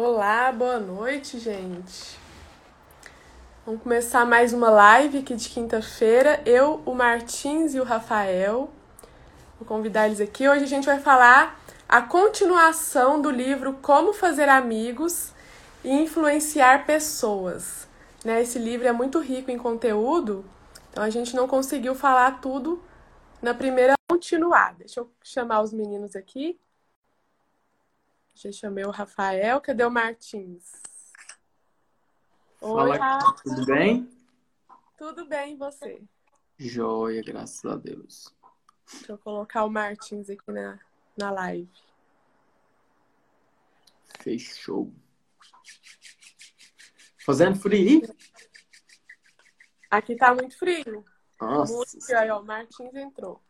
[0.00, 2.16] Olá, boa noite, gente.
[3.66, 6.40] Vamos começar mais uma live aqui de quinta-feira.
[6.46, 8.70] Eu, o Martins e o Rafael.
[9.58, 10.48] Vou convidar eles aqui.
[10.48, 15.32] Hoje a gente vai falar a continuação do livro Como Fazer Amigos
[15.82, 17.88] e Influenciar Pessoas.
[18.24, 18.40] Né?
[18.40, 20.44] Esse livro é muito rico em conteúdo,
[20.92, 22.80] então a gente não conseguiu falar tudo
[23.42, 24.76] na primeira continuar.
[24.78, 26.56] Deixa eu chamar os meninos aqui.
[28.38, 29.60] Já chamei o Rafael.
[29.60, 30.70] Cadê o Martins?
[32.60, 34.08] Oi, Fala, tudo bem?
[34.96, 36.00] Tudo bem, e você?
[36.56, 38.32] Joia, graças a Deus.
[38.92, 40.78] Deixa eu colocar o Martins aqui na,
[41.16, 41.68] na live.
[44.20, 44.92] Fechou.
[47.26, 48.02] Fazendo frio?
[49.90, 51.04] Aqui tá muito frio.
[51.40, 51.72] Nossa.
[51.72, 52.34] Muito frio.
[52.34, 53.42] ó, o Martins entrou.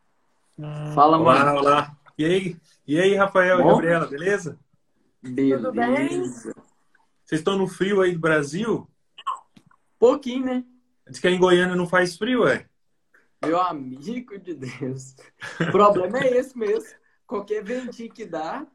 [0.94, 1.58] Fala, olá, mano.
[1.60, 2.56] Olá, E aí?
[2.86, 3.64] E aí, Rafael Bom?
[3.64, 4.58] e Gabriela, beleza?
[5.22, 5.64] Beleza.
[5.64, 6.22] Tudo bem?
[6.22, 8.88] Vocês estão no frio aí do Brasil?
[9.98, 10.64] Pouquinho, né?
[11.08, 12.66] Diz que aí em Goiânia não faz frio, é?
[13.44, 15.14] Meu amigo de Deus.
[15.60, 16.88] O problema é esse mesmo.
[17.26, 18.66] Qualquer ventinho que dá.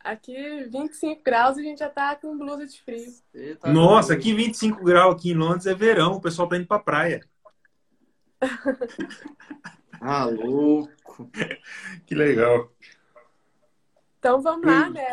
[0.00, 3.12] Aqui, 25 graus e a gente já tá com blusa de frio.
[3.60, 6.78] tá Nossa, aqui 25 graus aqui em Londres é verão, o pessoal tá indo pra
[6.78, 7.20] praia.
[10.00, 11.30] Ah, louco.
[12.06, 12.72] Que legal.
[14.18, 15.06] Então vamos lá, né?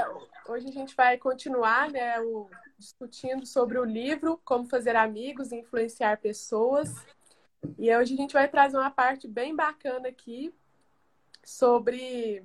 [0.48, 5.58] Hoje a gente vai continuar, né, o, discutindo sobre o livro Como Fazer Amigos e
[5.58, 6.92] Influenciar Pessoas.
[7.78, 10.52] E hoje a gente vai trazer uma parte bem bacana aqui
[11.44, 12.44] sobre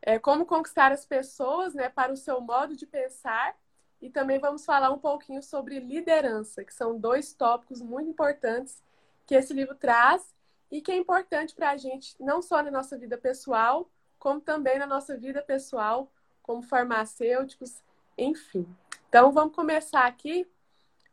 [0.00, 3.56] é, como conquistar as pessoas, né, para o seu modo de pensar.
[4.00, 8.80] E também vamos falar um pouquinho sobre liderança, que são dois tópicos muito importantes
[9.26, 10.32] que esse livro traz
[10.70, 13.90] e que é importante para a gente, não só na nossa vida pessoal,
[14.24, 16.10] como também na nossa vida pessoal,
[16.42, 17.82] como farmacêuticos,
[18.16, 18.66] enfim.
[19.06, 20.50] Então, vamos começar aqui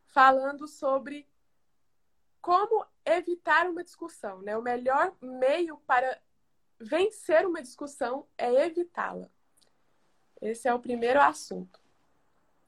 [0.05, 1.27] falando sobre
[2.41, 4.57] como evitar uma discussão, né?
[4.57, 6.21] O melhor meio para
[6.79, 9.29] vencer uma discussão é evitá-la.
[10.41, 11.81] Esse é o primeiro assunto.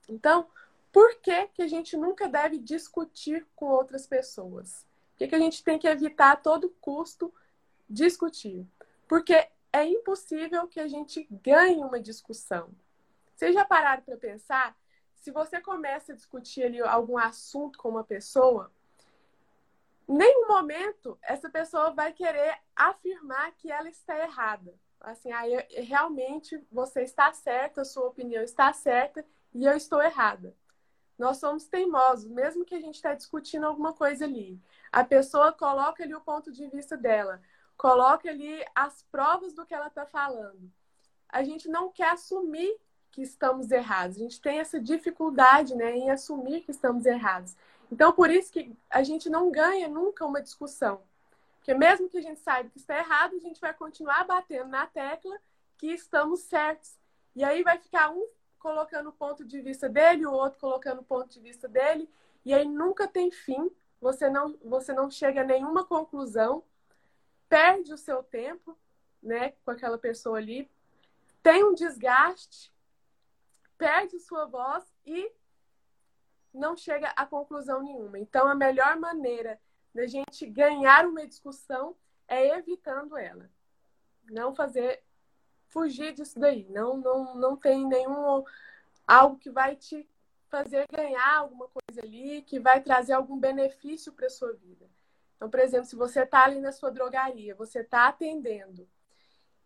[0.10, 0.46] Então,
[0.92, 4.86] por que, que a gente nunca deve discutir com outras pessoas?
[5.12, 7.34] Por que, que a gente tem que evitar a todo custo
[7.90, 8.68] discutir?
[9.08, 12.70] Porque é impossível que a gente ganhe uma discussão.
[13.36, 14.78] Vocês já pararam para pensar?
[15.16, 18.72] Se você começa a discutir ali algum assunto com uma pessoa,
[20.08, 24.76] nenhum momento essa pessoa vai querer afirmar que ela está errada.
[25.02, 25.42] Assim, ah,
[25.82, 30.56] realmente você está certa, sua opinião está certa e eu estou errada.
[31.18, 34.62] Nós somos teimosos, mesmo que a gente está discutindo alguma coisa ali.
[34.92, 37.42] A pessoa coloca ali o ponto de vista dela,
[37.78, 40.72] coloca ali as provas do que ela está falando.
[41.30, 42.78] A gente não quer assumir
[43.12, 44.18] que estamos errados.
[44.18, 47.56] A gente tem essa dificuldade né, em assumir que estamos errados.
[47.92, 51.02] Então, por isso que a gente não ganha nunca uma discussão.
[51.58, 54.86] Porque mesmo que a gente saiba que está errado, a gente vai continuar batendo na
[54.88, 55.40] tecla
[55.78, 56.98] que estamos certos.
[57.36, 58.28] E aí vai ficar um
[58.60, 62.10] colocando o ponto de vista dele, o outro colocando o ponto de vista dele,
[62.46, 63.70] e aí nunca tem fim.
[64.02, 66.64] Você não, você não chega a nenhuma conclusão,
[67.54, 68.76] perde o seu tempo,
[69.22, 70.68] né, com aquela pessoa ali,
[71.44, 72.74] tem um desgaste,
[73.78, 75.32] perde sua voz e
[76.52, 78.18] não chega a conclusão nenhuma.
[78.18, 79.62] Então, a melhor maneira
[79.94, 81.96] da gente ganhar uma discussão
[82.28, 83.48] é evitando ela.
[84.32, 85.04] Não fazer
[85.68, 86.68] fugir disso daí.
[86.72, 88.44] Não, não, não tem nenhum
[89.08, 90.10] algo que vai te
[90.50, 94.90] fazer ganhar alguma coisa ali, que vai trazer algum benefício para sua vida.
[95.36, 98.88] Então, por exemplo, se você está ali na sua drogaria, você está atendendo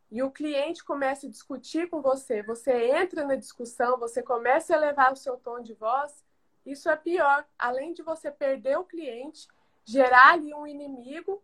[0.09, 4.77] e o cliente começa a discutir com você, você entra na discussão, você começa a
[4.77, 6.23] elevar o seu tom de voz,
[6.65, 7.45] isso é pior.
[7.59, 9.47] Além de você perder o cliente,
[9.83, 11.43] gerar ali um inimigo,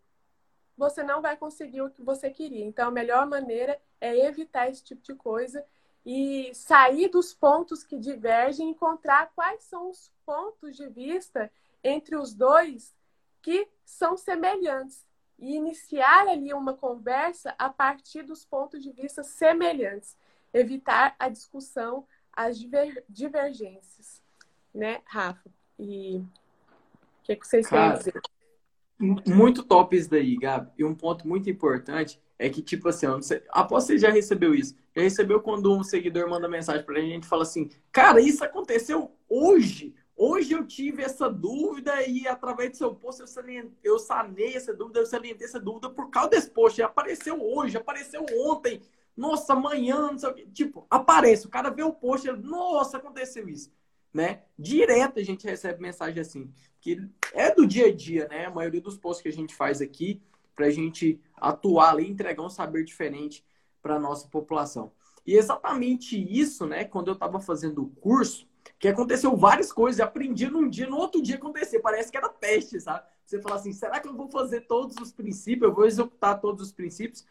[0.78, 2.66] você não vai conseguir o que você queria.
[2.66, 5.66] Então, a melhor maneira é evitar esse tipo de coisa
[6.06, 11.52] e sair dos pontos que divergem, encontrar quais são os pontos de vista
[11.84, 12.94] entre os dois
[13.42, 15.06] que são semelhantes
[15.40, 20.18] e iniciar ali uma conversa a partir dos pontos de vista semelhantes,
[20.54, 24.22] evitar a discussão, as diver divergências,
[24.74, 25.50] né, Rafa?
[25.78, 26.28] E o
[27.24, 28.22] que, que vocês Cara, querem dizer?
[29.36, 30.72] Muito top isso daí, Gabi.
[30.78, 34.00] E um ponto muito importante é que, tipo assim, eu não sei, aposto que você
[34.00, 34.76] já recebeu isso.
[34.96, 39.12] Já recebeu quando um seguidor manda mensagem pra gente e fala assim, cara, isso aconteceu
[39.28, 39.96] hoje.
[40.16, 45.00] Hoje eu tive essa dúvida e através do seu post eu, eu sanei essa dúvida,
[45.00, 46.82] eu salientei essa dúvida por causa desse post.
[46.82, 48.82] Apareceu hoje, apareceu ontem.
[49.18, 50.48] Nossa, amanhã, não sei o quê.
[50.54, 53.72] Tipo, aparece, o cara vê o post, ele, nossa, aconteceu isso.
[54.14, 54.44] Né?
[54.58, 57.00] Direto a gente recebe mensagem assim, que
[57.34, 58.46] é do dia a dia, né?
[58.46, 60.22] A maioria dos posts que a gente faz aqui,
[60.56, 63.44] para a gente atuar ali, entregar um saber diferente
[63.82, 64.92] para nossa população.
[65.26, 66.84] E exatamente isso, né?
[66.84, 68.48] Quando eu estava fazendo o curso,
[68.80, 72.80] que aconteceu várias coisas, aprendi num dia, no outro dia acontecer, parece que era teste,
[72.80, 73.06] sabe?
[73.26, 75.70] Você fala assim, será que eu vou fazer todos os princípios?
[75.70, 77.26] Eu vou executar todos os princípios?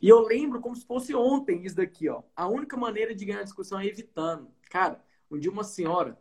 [0.00, 2.22] E eu lembro como se fosse ontem isso daqui, ó.
[2.36, 4.48] A única maneira de ganhar discussão é evitando.
[4.70, 6.20] Cara, um dia uma senhora,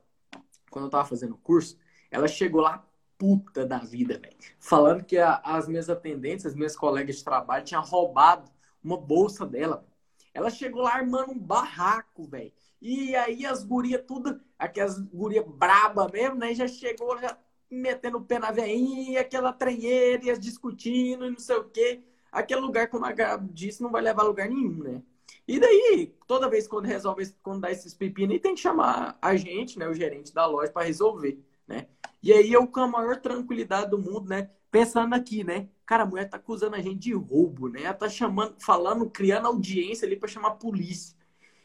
[0.70, 1.78] quando eu tava fazendo o curso,
[2.10, 2.88] ela chegou lá
[3.18, 4.38] puta da vida, velho.
[4.60, 8.50] Falando que a, as minhas atendentes, as minhas colegas de trabalho, tinham roubado
[8.84, 9.86] uma bolsa dela.
[10.34, 12.54] Ela chegou lá armando um barraco, velho.
[12.82, 16.54] E aí as gurias tudo, aquelas gurias braba mesmo, né?
[16.54, 17.38] Já chegou já
[17.70, 22.02] metendo o pé na veinha, aquela trenheira, discutindo e não sei o quê.
[22.32, 25.02] Aquele lugar, como a Gabi disse, não vai levar a lugar nenhum, né?
[25.48, 29.80] E daí, toda vez quando resolve, quando dá esses pepinos, tem que chamar a gente,
[29.80, 31.88] né, o gerente da loja, para resolver, né?
[32.22, 34.50] E aí eu com a maior tranquilidade do mundo, né?
[34.70, 35.70] Pensando aqui, né?
[35.86, 37.84] Cara, a mulher tá acusando a gente de roubo, né?
[37.84, 41.16] Ela tá chamando, falando, criando audiência ali para chamar a polícia.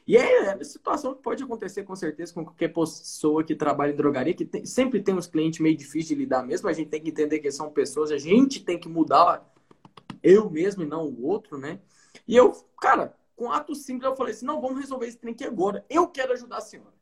[0.06, 3.92] E é, é uma situação que pode acontecer com certeza com qualquer pessoa que trabalha
[3.92, 6.68] em drogaria, que tem, sempre tem uns clientes meio difíceis de lidar mesmo.
[6.68, 9.48] A gente tem que entender que são pessoas, a gente tem que mudar
[10.22, 11.80] eu mesmo e não o outro, né?
[12.26, 15.44] E eu, cara, com ato simples, eu falei assim: não, vamos resolver esse trem aqui
[15.44, 15.84] agora.
[15.88, 17.01] Eu quero ajudar a senhora.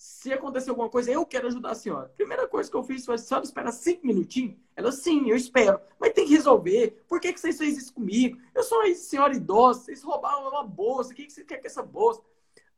[0.00, 2.10] Se acontecer alguma coisa, eu quero ajudar a senhora.
[2.16, 4.56] Primeira coisa que eu fiz foi: a senhora espera cinco minutinhos?
[4.74, 5.78] Ela, sim, eu espero.
[5.98, 7.04] Mas tem que resolver.
[7.06, 8.40] Por que, que vocês fez isso comigo?
[8.54, 11.12] Eu sou uma senhora idosa, vocês roubaram uma bolsa.
[11.12, 12.22] O que, que você quer com essa bolsa?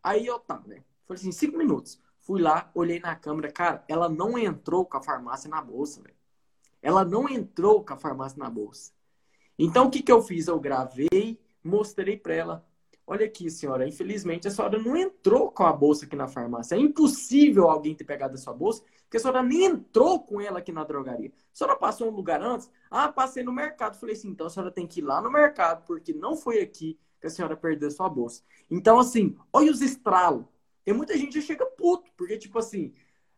[0.02, 0.82] Aí eu, tá, né?
[1.06, 2.00] Falei assim: cinco minutos.
[2.18, 3.52] Fui lá, olhei na câmera.
[3.52, 6.16] Cara, ela não entrou com a farmácia na bolsa, velho.
[6.82, 8.90] Ela não entrou com a farmácia na bolsa.
[9.56, 10.48] Então, o que, que eu fiz?
[10.48, 12.71] Eu gravei, mostrei para ela.
[13.06, 16.76] Olha aqui, senhora, infelizmente a senhora não entrou com a bolsa aqui na farmácia.
[16.76, 20.60] É impossível alguém ter pegado a sua bolsa, porque a senhora nem entrou com ela
[20.60, 21.30] aqui na drogaria.
[21.30, 22.70] A senhora passou um lugar antes?
[22.90, 23.98] Ah, passei no mercado.
[23.98, 26.98] Falei assim, então a senhora tem que ir lá no mercado, porque não foi aqui
[27.20, 28.42] que a senhora perdeu a sua bolsa.
[28.70, 30.44] Então, assim, olha os estralos.
[30.84, 32.92] Tem muita gente que chega puto, porque, tipo assim,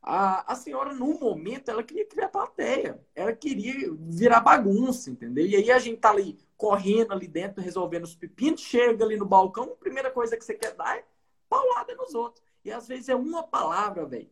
[0.06, 3.00] a, a senhora, no momento, ela queria criar plateia.
[3.14, 5.46] Ela queria virar bagunça, entendeu?
[5.46, 9.24] E aí a gente tá ali correndo ali dentro, resolvendo os pepinos, chega ali no
[9.24, 11.04] balcão, a primeira coisa que você quer dar é
[11.48, 12.44] paulada nos outros.
[12.62, 14.28] E às vezes é uma palavra, velho,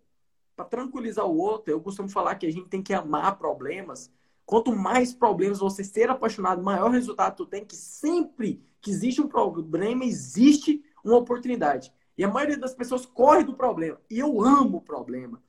[0.55, 1.73] para tranquilizar o outro.
[1.73, 4.13] Eu costumo falar que a gente tem que amar problemas.
[4.45, 9.29] Quanto mais problemas você ser apaixonado, maior resultado tu tem, que sempre que existe um
[9.29, 11.91] problema, existe uma oportunidade.
[12.19, 13.99] E a maioria das pessoas corre do problema.
[14.11, 15.43] E eu amo o problema.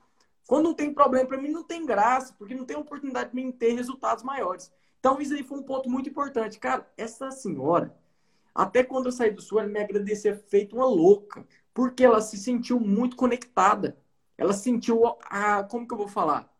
[0.47, 3.51] Quando não tem problema para mim, não tem graça, porque não tem oportunidade de mim
[3.51, 4.71] ter resultados maiores.
[4.99, 6.59] Então, isso aí foi um ponto muito importante.
[6.59, 7.95] Cara, essa senhora,
[8.53, 12.37] até quando eu saí do sul, ela me agradecia feito uma louca, porque ela se
[12.37, 13.97] sentiu muito conectada.
[14.37, 16.51] Ela se sentiu, a, como que eu vou falar?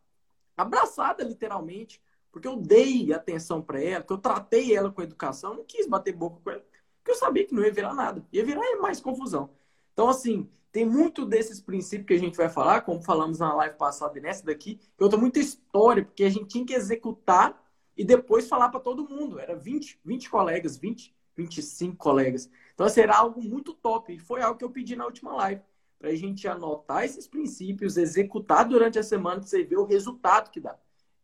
[0.56, 2.02] Abraçada, literalmente,
[2.32, 6.12] porque eu dei atenção para ela, que eu tratei ela com educação, não quis bater
[6.12, 6.64] boca com ela,
[6.98, 9.50] porque eu sabia que não ia virar nada, ia virar mais confusão.
[9.92, 13.76] Então, assim, tem muito desses princípios que a gente vai falar, como falamos na live
[13.76, 17.64] passada e nessa daqui, que eu tô muita história, porque a gente tinha que executar
[17.96, 19.38] e depois falar para todo mundo.
[19.38, 22.50] Era 20, 20 colegas, 20, 25 colegas.
[22.74, 24.14] Então, assim, era algo muito top.
[24.14, 25.62] E foi algo que eu pedi na última live.
[25.96, 30.50] Para a gente anotar esses princípios, executar durante a semana, para você ver o resultado
[30.50, 30.76] que dá.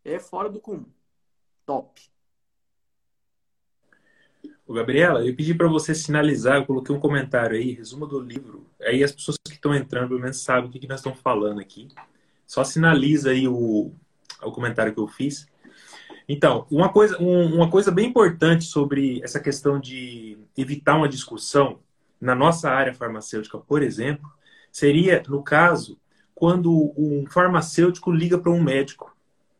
[0.04, 0.86] É fora do comum.
[1.66, 2.00] Top.
[4.70, 8.64] Ô, Gabriela, eu pedi para você sinalizar, eu coloquei um comentário aí, resumo do livro.
[8.80, 11.88] Aí as pessoas que estão entrando, pelo menos, sabem o que, nós estamos falando aqui.
[12.46, 13.92] Só sinaliza aí o,
[14.40, 15.48] o comentário que eu fiz.
[16.28, 21.80] Então, uma coisa, um, uma coisa bem importante sobre essa questão de evitar uma discussão
[22.20, 24.30] na nossa área farmacêutica, por exemplo,
[24.70, 25.98] seria, no caso,
[26.32, 29.12] quando um farmacêutico liga para um médico,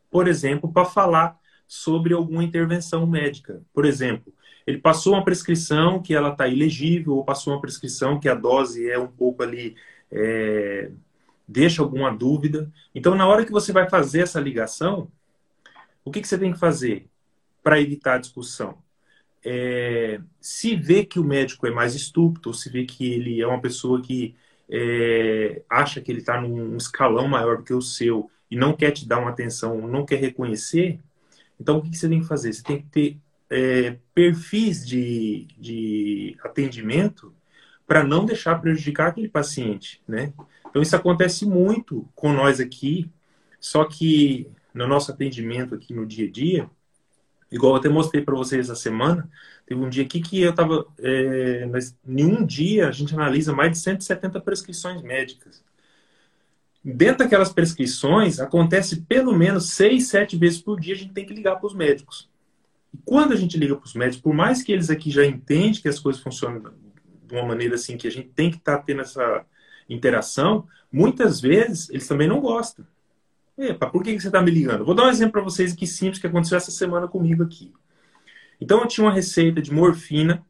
[0.09, 1.37] por exemplo, para falar
[1.67, 3.61] sobre alguma intervenção médica.
[3.75, 4.33] Por exemplo,
[4.67, 8.89] ele passou uma prescrição que ela está ilegível, ou passou uma prescrição que a dose
[8.89, 9.77] é um pouco ali,
[10.11, 10.91] é,
[11.47, 12.71] deixa alguma dúvida.
[12.95, 15.11] Então, na hora que você vai fazer essa ligação,
[16.05, 17.07] o que, que você tem que fazer
[17.63, 18.79] para evitar a discussão?
[19.45, 23.47] É, se vê que o médico é mais estúpido, ou se vê que ele é
[23.47, 24.35] uma pessoa que
[24.69, 28.93] é, acha que ele está num escalão maior do que o seu e não quer
[28.93, 31.01] te dar uma atenção, não quer reconhecer,
[31.61, 32.53] então o que, que você tem que fazer?
[32.53, 33.17] Você tem que ter
[33.51, 37.35] é, perfis de, de atendimento
[37.87, 40.33] para não deixar prejudicar aquele paciente, né?
[40.69, 43.11] Então isso acontece muito com nós aqui,
[43.59, 46.71] só que no nosso atendimento aqui no dia a dia,
[47.51, 49.29] Igual eu até mostrei para vocês essa semana,
[49.67, 50.87] teve um dia aqui que eu estava.
[51.01, 51.69] É,
[52.07, 55.63] em um dia a gente analisa mais de 170 prescrições médicas.
[56.83, 61.35] Dentro daquelas prescrições, acontece pelo menos seis, sete vezes por dia a gente tem que
[61.35, 62.30] ligar para os médicos.
[62.93, 65.81] E quando a gente liga para os médicos, por mais que eles aqui já entendem
[65.81, 66.73] que as coisas funcionam
[67.27, 69.45] de uma maneira assim, que a gente tem que estar tá tendo essa
[69.89, 72.85] interação, muitas vezes eles também não gostam.
[73.57, 74.85] Epa, por que você está me ligando?
[74.85, 77.73] Vou dar um exemplo para vocês aqui simples que aconteceu essa semana comigo aqui.
[78.61, 80.45] Então eu tinha uma receita de morfina.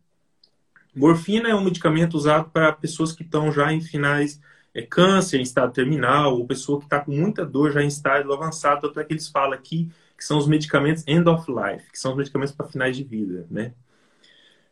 [0.94, 4.40] Morfina é um medicamento usado para pessoas que estão já em finais
[4.72, 8.32] é, câncer em estado terminal ou pessoa que está com muita dor já em estágio
[8.32, 8.82] avançado.
[8.82, 9.90] Tanto é que eles falam aqui
[10.20, 13.46] que são os medicamentos end of life, que são os medicamentos para finais de vida,
[13.50, 13.72] né?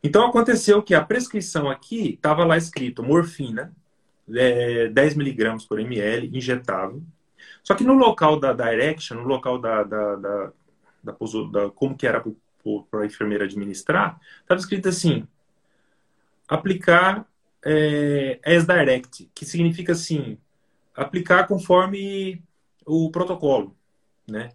[0.05, 3.75] Então aconteceu que a prescrição aqui estava lá escrito morfina,
[4.31, 7.03] é, 10 miligramas por ml, injetável.
[7.65, 10.53] Só que no local da direction, no local da, da, da,
[11.03, 11.13] da,
[11.51, 12.23] da como que era
[12.91, 15.27] para a enfermeira administrar, estava escrito assim,
[16.47, 17.27] aplicar
[17.65, 20.37] é, as direct, que significa assim,
[20.95, 22.43] aplicar conforme
[22.85, 23.75] o protocolo,
[24.29, 24.51] né?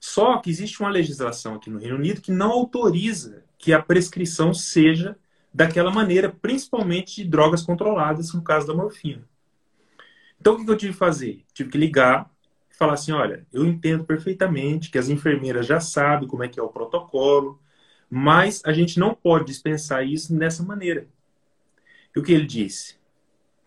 [0.00, 4.54] Só que existe uma legislação aqui no Reino Unido que não autoriza que a prescrição
[4.54, 5.16] seja
[5.52, 9.28] daquela maneira, principalmente de drogas controladas, no caso da morfina.
[10.40, 11.44] Então, o que eu tive que fazer?
[11.52, 12.30] Tive que ligar
[12.70, 16.58] e falar assim: olha, eu entendo perfeitamente que as enfermeiras já sabem como é que
[16.58, 17.60] é o protocolo,
[18.08, 21.06] mas a gente não pode dispensar isso dessa maneira.
[22.16, 22.98] E o que ele disse?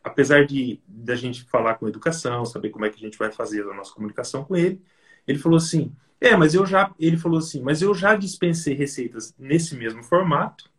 [0.03, 3.61] Apesar de da gente falar com educação, saber como é que a gente vai fazer
[3.61, 4.81] a nossa comunicação com ele,
[5.27, 9.35] ele falou assim: é, mas eu já, ele falou assim, mas eu já dispensei receitas
[9.37, 10.71] nesse mesmo formato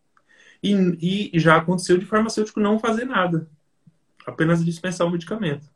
[0.63, 3.47] e, e já aconteceu de farmacêutico não fazer nada,
[4.25, 5.69] apenas dispensar o medicamento.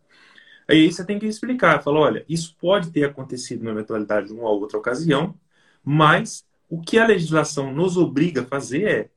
[0.68, 4.50] Aí você tem que explicar, fala, olha, isso pode ter acontecido na eventualidade de uma
[4.50, 5.36] ou outra ocasião,
[5.84, 9.10] mas o que a legislação nos obriga a fazer é,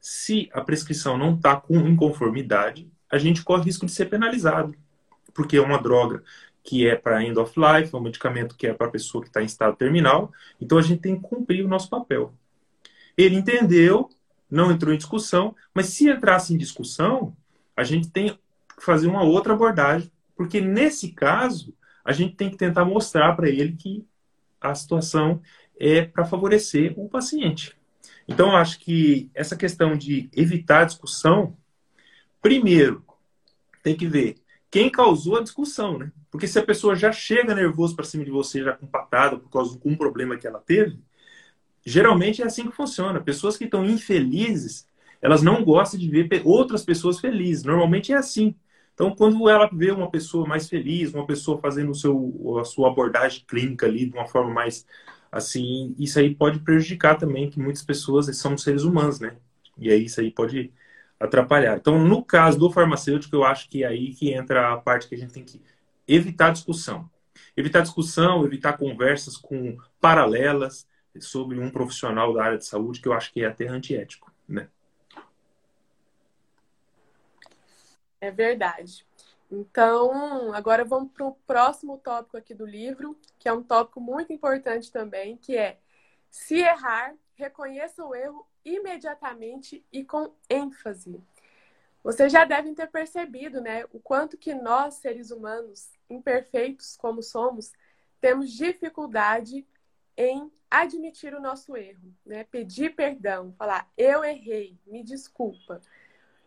[0.00, 4.74] se a prescrição não está com inconformidade, a gente corre risco de ser penalizado,
[5.34, 6.22] porque é uma droga
[6.62, 9.28] que é para end of life, é um medicamento que é para a pessoa que
[9.28, 10.32] está em estado terminal.
[10.60, 12.32] Então a gente tem que cumprir o nosso papel.
[13.16, 14.08] Ele entendeu,
[14.50, 17.36] não entrou em discussão, mas se entrasse em discussão,
[17.76, 18.38] a gente tem que
[18.84, 21.74] fazer uma outra abordagem, porque nesse caso
[22.04, 24.06] a gente tem que tentar mostrar para ele que
[24.60, 25.40] a situação
[25.78, 27.76] é para favorecer o paciente.
[28.28, 31.56] Então, acho que essa questão de evitar discussão,
[32.40, 33.04] primeiro,
[33.82, 34.36] tem que ver
[34.70, 36.12] quem causou a discussão, né?
[36.30, 39.50] Porque se a pessoa já chega nervoso para cima de você, já com patada por
[39.50, 40.98] causa de um problema que ela teve,
[41.84, 43.20] geralmente é assim que funciona.
[43.20, 44.86] Pessoas que estão infelizes,
[45.20, 47.64] elas não gostam de ver outras pessoas felizes.
[47.64, 48.54] Normalmente é assim.
[48.94, 52.90] Então, quando ela vê uma pessoa mais feliz, uma pessoa fazendo o seu, a sua
[52.90, 54.86] abordagem clínica ali de uma forma mais
[55.32, 59.36] assim, isso aí pode prejudicar também, que muitas pessoas são seres humanos, né?
[59.78, 60.72] E aí isso aí pode
[61.20, 61.76] atrapalhar.
[61.76, 65.14] Então, no caso do farmacêutico, eu acho que é aí que entra a parte que
[65.14, 65.62] a gente tem que
[66.08, 67.08] evitar discussão.
[67.54, 70.88] Evitar discussão, evitar conversas com paralelas
[71.20, 74.68] sobre um profissional da área de saúde, que eu acho que é até antiético, né?
[78.20, 79.04] É verdade.
[79.50, 84.32] Então, agora vamos para o próximo tópico aqui do livro, que é um tópico muito
[84.32, 85.78] importante também, que é
[86.30, 91.20] se errar, reconheça o erro imediatamente e com ênfase.
[92.02, 97.72] Vocês já devem ter percebido, né, o quanto que nós, seres humanos, imperfeitos como somos,
[98.20, 99.66] temos dificuldade
[100.16, 102.44] em admitir o nosso erro, né?
[102.44, 105.80] Pedir perdão, falar eu errei, me desculpa.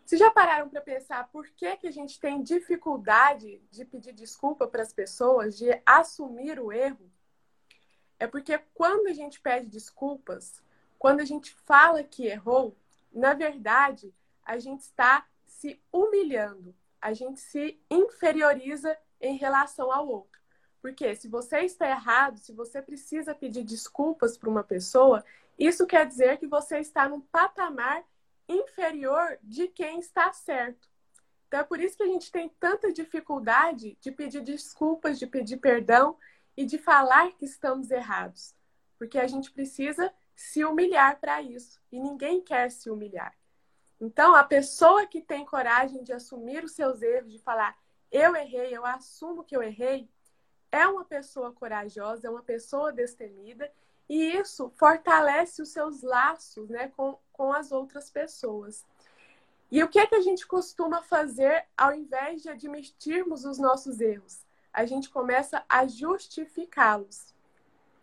[0.06, 4.68] Vocês já pararam para pensar por que, que a gente tem dificuldade de pedir desculpa
[4.68, 7.10] para as pessoas, de assumir o erro?
[8.20, 10.62] É porque quando a gente pede desculpas,
[11.04, 12.78] quando a gente fala que errou,
[13.12, 20.40] na verdade, a gente está se humilhando, a gente se inferioriza em relação ao outro.
[20.82, 25.22] Porque se você está errado, se você precisa pedir desculpas para uma pessoa,
[25.60, 28.02] isso quer dizer que você está num patamar
[28.48, 30.88] inferior de quem está certo.
[31.50, 35.58] Então é por isso que a gente tem tanta dificuldade de pedir desculpas, de pedir
[35.58, 36.16] perdão
[36.56, 38.56] e de falar que estamos errados.
[38.98, 41.82] Porque a gente precisa se humilhar para isso.
[41.92, 43.36] E ninguém quer se humilhar.
[44.00, 47.78] Então, a pessoa que tem coragem de assumir os seus erros, de falar,
[48.12, 50.10] eu errei, eu assumo que eu errei,
[50.72, 53.72] é uma pessoa corajosa, é uma pessoa destemida,
[54.10, 58.86] e isso fortalece os seus laços né, com, com as outras pessoas.
[59.72, 64.02] E o que é que a gente costuma fazer ao invés de admitirmos os nossos
[64.02, 64.46] erros?
[64.72, 67.34] A gente começa a justificá-los.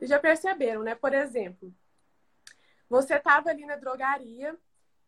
[0.00, 0.94] Já perceberam, né?
[0.94, 1.72] Por exemplo,
[2.90, 4.58] você estava ali na drogaria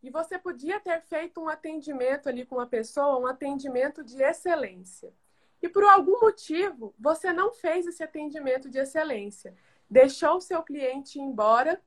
[0.01, 5.13] e você podia ter feito um atendimento ali com uma pessoa, um atendimento de excelência.
[5.61, 9.55] E por algum motivo, você não fez esse atendimento de excelência.
[9.91, 11.83] Deixou o seu cliente embora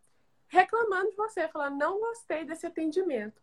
[0.48, 3.42] reclamando de você, falando: não gostei desse atendimento.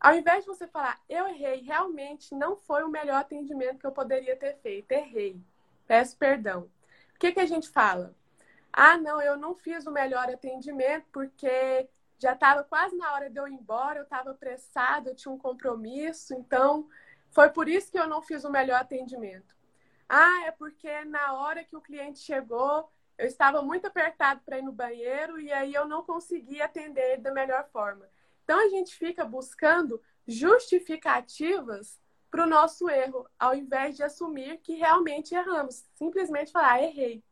[0.00, 3.92] Ao invés de você falar, eu errei, realmente não foi o melhor atendimento que eu
[3.92, 5.40] poderia ter feito, errei,
[5.86, 6.68] peço perdão.
[7.14, 8.14] O que, que a gente fala?
[8.72, 11.88] Ah, não, eu não fiz o melhor atendimento porque
[12.18, 15.38] já estava quase na hora de eu ir embora, eu estava apressado, eu tinha um
[15.38, 16.88] compromisso, então
[17.30, 19.54] foi por isso que eu não fiz o melhor atendimento.
[20.08, 24.62] Ah, é porque na hora que o cliente chegou, eu estava muito apertado para ir
[24.62, 28.08] no banheiro e aí eu não consegui atender da melhor forma.
[28.44, 32.00] Então a gente fica buscando justificativas
[32.30, 35.84] para o nosso erro, ao invés de assumir que realmente erramos.
[35.94, 37.22] Simplesmente falar, ah, errei.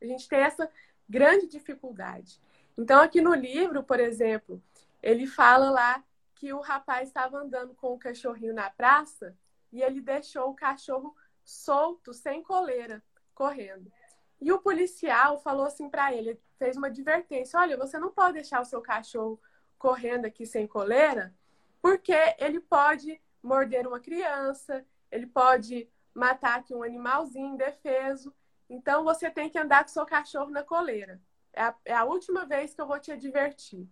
[0.00, 0.70] A gente tem essa
[1.10, 2.40] grande dificuldade.
[2.78, 4.62] Então, aqui no livro, por exemplo,
[5.02, 6.04] ele fala lá
[6.36, 9.36] que o rapaz estava andando com o cachorrinho na praça
[9.72, 11.14] e ele deixou o cachorro
[11.44, 13.02] solto, sem coleira,
[13.34, 13.92] correndo.
[14.40, 18.60] E o policial falou assim para ele, fez uma advertência: olha, você não pode deixar
[18.60, 19.38] o seu cachorro
[19.76, 21.34] correndo aqui sem coleira,
[21.82, 28.32] porque ele pode morder uma criança, ele pode matar aqui um animalzinho indefeso.
[28.70, 31.20] Então você tem que andar com seu cachorro na coleira.
[31.52, 33.88] É a, é a última vez que eu vou te advertir.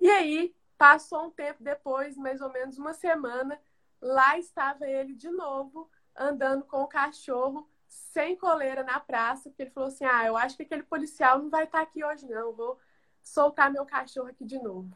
[0.00, 3.60] E aí, passou um tempo depois, mais ou menos uma semana,
[4.00, 9.72] lá estava ele de novo, andando com o cachorro sem coleira na praça, porque ele
[9.72, 12.52] falou assim: Ah, eu acho que aquele policial não vai estar aqui hoje, não.
[12.52, 12.78] Vou
[13.20, 14.88] soltar meu cachorro aqui de novo.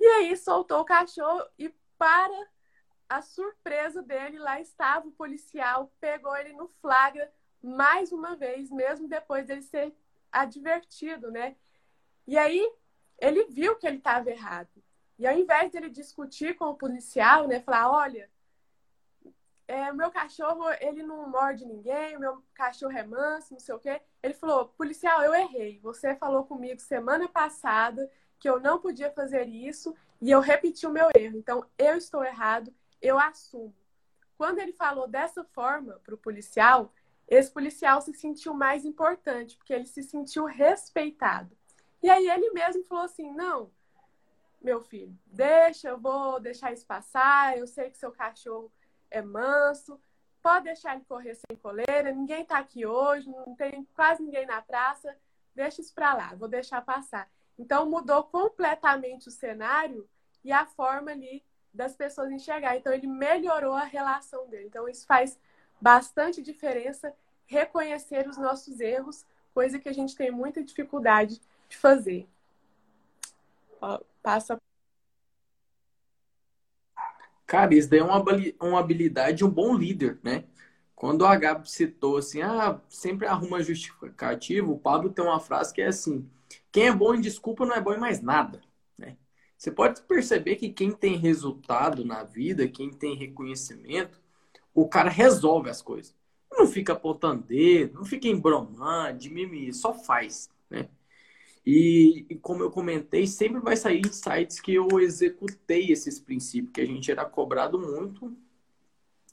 [0.00, 2.48] E aí soltou o cachorro e, para
[3.06, 7.30] a surpresa dele, lá estava o policial, pegou ele no flagra
[7.62, 9.94] mais uma vez, mesmo depois dele ser
[10.32, 11.56] advertido, né?
[12.26, 12.72] E aí
[13.18, 14.82] ele viu que ele estava errado.
[15.18, 18.30] E ao invés dele discutir com o policial, né, falar, olha,
[19.68, 24.00] é, meu cachorro, ele não morde ninguém, meu cachorro é manso, não sei o quê.
[24.22, 25.78] Ele falou, policial, eu errei.
[25.80, 30.90] Você falou comigo semana passada que eu não podia fazer isso e eu repeti o
[30.90, 31.36] meu erro.
[31.36, 33.74] Então, eu estou errado, eu assumo.
[34.36, 36.92] Quando ele falou dessa forma para o policial,
[37.30, 41.56] esse policial se sentiu mais importante, porque ele se sentiu respeitado.
[42.02, 43.70] E aí ele mesmo falou assim: não,
[44.60, 48.72] meu filho, deixa, eu vou deixar isso passar, eu sei que seu cachorro
[49.08, 50.00] é manso,
[50.42, 54.60] pode deixar ele correr sem coleira, ninguém está aqui hoje, não tem quase ninguém na
[54.60, 55.16] praça,
[55.54, 57.30] deixa isso para lá, vou deixar passar.
[57.56, 60.08] Então mudou completamente o cenário
[60.42, 62.76] e a forma ali das pessoas enxergar.
[62.76, 64.66] Então ele melhorou a relação dele.
[64.66, 65.38] Então isso faz
[65.80, 67.14] bastante diferença
[67.46, 72.28] reconhecer os nossos erros, coisa que a gente tem muita dificuldade de fazer.
[74.22, 74.60] Passa
[77.50, 80.44] Cara, isso daí é uma, habilidade de um bom líder, né?
[80.94, 85.82] Quando o H citou assim, ah, sempre arruma justificativo, o Pablo tem uma frase que
[85.82, 86.30] é assim:
[86.70, 88.60] quem é bom em desculpa não é bom em mais nada,
[88.96, 89.16] né?
[89.58, 94.19] Você pode perceber que quem tem resultado na vida, quem tem reconhecimento,
[94.74, 96.14] o cara resolve as coisas.
[96.50, 100.88] Não fica apontando dedo, não fica embromando, de mimimi, só faz, né?
[101.64, 106.80] E, e, como eu comentei, sempre vai sair insights que eu executei esses princípios, que
[106.80, 108.34] a gente era cobrado muito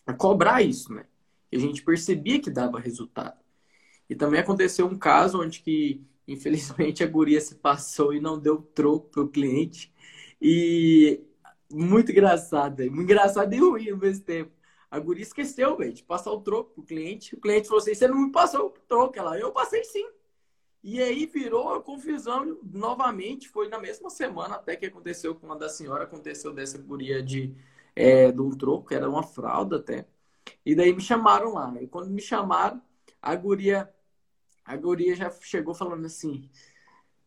[0.06, 1.06] a cobrar isso, né?
[1.52, 3.38] E a gente percebia que dava resultado.
[4.10, 8.62] E também aconteceu um caso onde que, infelizmente, a guria se passou e não deu
[8.62, 9.94] troco para o cliente.
[10.42, 11.22] E
[11.72, 14.52] muito engraçado, muito engraçado e ruim ao mesmo tempo.
[14.90, 17.36] A guria esqueceu, velho, de passar o troco pro cliente.
[17.36, 19.18] O cliente falou assim: você não me passou o troco.
[19.20, 20.08] Ela, eu passei sim.
[20.84, 23.50] E aí virou a confusão novamente.
[23.50, 27.54] Foi na mesma semana até que aconteceu com uma da senhora, aconteceu dessa guria de,
[27.96, 30.08] é, do troco, era uma fralda até.
[30.66, 31.74] E daí me chamaram lá.
[31.82, 32.82] E quando me chamaram,
[33.22, 33.94] a guria,
[34.66, 36.50] a guria já chegou falando assim: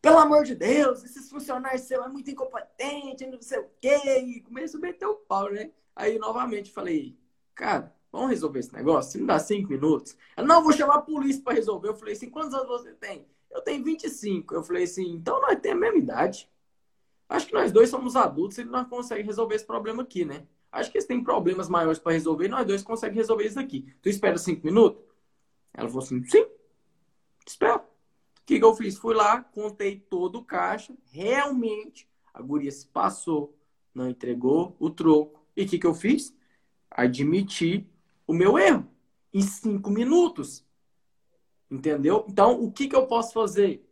[0.01, 4.19] pelo amor de Deus, esses funcionários seus é muito incompetente, não sei o quê.
[4.19, 5.71] E começou a meter o pau, né?
[5.95, 7.15] Aí novamente falei,
[7.61, 9.11] cara, vamos resolver esse negócio?
[9.11, 10.17] Se não dá cinco minutos.
[10.35, 11.89] Ela, não, vou chamar a polícia para resolver.
[11.89, 13.27] Eu falei assim, quantos anos você tem?
[13.51, 14.55] Eu tenho 25.
[14.55, 16.49] Eu falei assim, então nós temos a mesma idade.
[17.29, 20.47] Acho que nós dois somos adultos e nós conseguimos resolver esse problema aqui, né?
[20.71, 23.93] Acho que eles têm problemas maiores para resolver e nós dois conseguimos resolver isso aqui.
[24.01, 24.99] Tu espera cinco minutos?
[25.71, 26.45] Ela falou assim, sim,
[27.45, 27.77] espera.
[27.77, 27.83] O
[28.43, 28.97] que, que eu fiz?
[28.97, 30.93] Fui lá, contei todo o caixa.
[31.11, 33.55] Realmente, a guria se passou,
[33.93, 35.45] não entregou o troco.
[35.55, 36.33] E o que, que eu fiz?
[36.91, 37.89] Admiti
[38.27, 38.87] o meu erro.
[39.33, 40.65] Em cinco minutos.
[41.69, 42.25] Entendeu?
[42.27, 43.87] Então, o que, que eu posso fazer?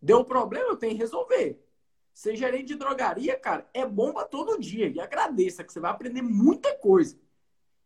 [0.00, 1.62] Deu problema, eu tenho que resolver.
[2.14, 4.88] Ser gerente de drogaria, cara, é bom para todo dia.
[4.88, 7.18] E agradeça, que você vai aprender muita coisa.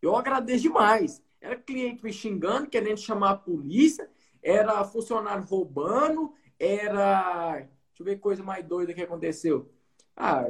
[0.01, 1.23] Eu agradeço demais.
[1.41, 4.09] Era cliente me xingando, querendo chamar a polícia,
[4.41, 7.55] era funcionário roubando, era.
[7.55, 9.71] Deixa eu ver coisa mais doida que aconteceu.
[10.17, 10.45] Ah,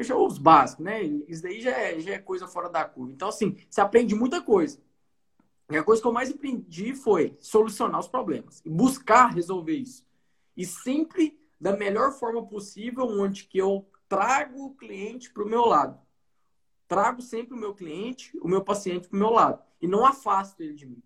[0.00, 1.02] já os básicos, né?
[1.02, 3.12] Isso daí já é, já é coisa fora da curva.
[3.12, 4.78] Então, assim, você aprende muita coisa.
[5.70, 10.06] E a coisa que eu mais aprendi foi solucionar os problemas e buscar resolver isso.
[10.56, 15.64] E sempre da melhor forma possível, onde que eu trago o cliente para o meu
[15.64, 15.98] lado.
[16.86, 19.62] Trago sempre o meu cliente, o meu paciente para o meu lado.
[19.80, 21.02] E não afasto ele de mim.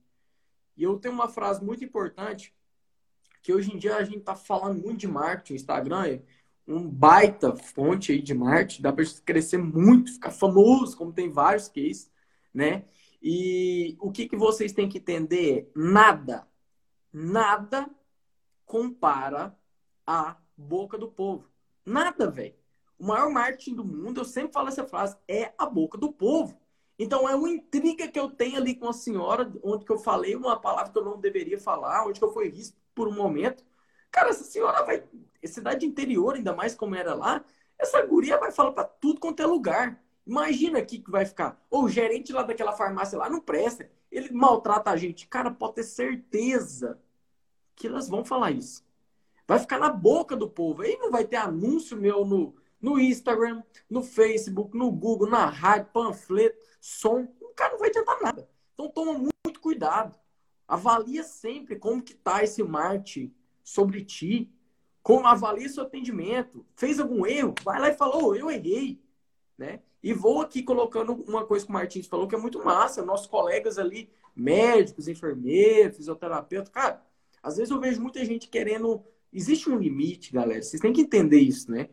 [0.77, 2.55] E eu tenho uma frase muito importante,
[3.43, 6.23] que hoje em dia a gente está falando muito de marketing, Instagram é
[6.67, 11.69] um baita fonte aí de marketing, dá para crescer muito, ficar famoso, como tem vários
[11.69, 12.11] cases,
[12.53, 12.85] né?
[13.23, 16.47] E o que, que vocês têm que entender é nada,
[17.13, 17.91] nada
[18.65, 19.57] compara
[20.07, 21.49] a boca do povo.
[21.85, 22.55] Nada, velho.
[22.99, 26.59] O maior marketing do mundo, eu sempre falo essa frase, é a boca do povo.
[26.99, 30.37] Então é uma intriga que eu tenho ali com a senhora, onde que eu falei
[30.37, 33.65] uma palavra que eu não deveria falar, onde que eu fui visto por um momento.
[34.11, 35.05] Cara, essa senhora vai.
[35.45, 37.43] Cidade interior, ainda mais como era lá,
[37.79, 40.03] essa guria vai falar para tudo quanto é lugar.
[40.27, 41.59] Imagina aqui que vai ficar.
[41.71, 43.91] Ou o gerente lá daquela farmácia lá não presta.
[44.13, 45.27] Ele maltrata a gente.
[45.27, 47.01] Cara, pode ter certeza
[47.75, 48.85] que elas vão falar isso.
[49.47, 50.83] Vai ficar na boca do povo.
[50.83, 55.91] Aí não vai ter anúncio meu no, no Instagram, no Facebook, no Google, na rádio,
[55.93, 57.27] panfleto, som.
[57.41, 58.49] O cara não vai adiantar nada.
[58.75, 60.19] Então toma muito cuidado.
[60.69, 63.35] Avalia sempre como que tá esse marketing
[63.71, 64.51] sobre ti.
[65.03, 66.67] Como avalia seu atendimento.
[66.77, 67.55] Fez algum erro?
[67.65, 69.01] Vai lá e fala, oh, eu errei.
[69.57, 69.81] Né?
[70.03, 73.05] E vou aqui colocando uma coisa que o Martins falou que é muito massa.
[73.05, 77.03] Nossos colegas ali, médicos, enfermeiros, fisioterapeutas, cara,
[77.43, 79.03] às vezes eu vejo muita gente querendo
[79.33, 80.63] existe um limite, galera.
[80.63, 81.89] Vocês têm que entender isso, né?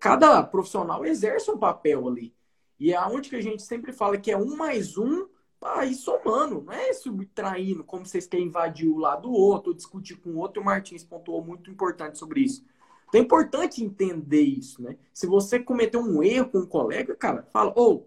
[0.00, 2.34] Cada profissional exerce um papel ali.
[2.78, 5.28] E é aonde que a gente sempre fala que é um mais um
[5.60, 9.76] para ir somando, não é subtraindo, como vocês querem invadir o lado do outro, ou
[9.76, 10.62] discutir com o outro.
[10.62, 12.64] O Martins pontuou muito importante sobre isso.
[13.08, 14.96] Então é importante entender isso, né?
[15.12, 18.06] Se você cometeu um erro com um colega, cara, fala, ô, oh,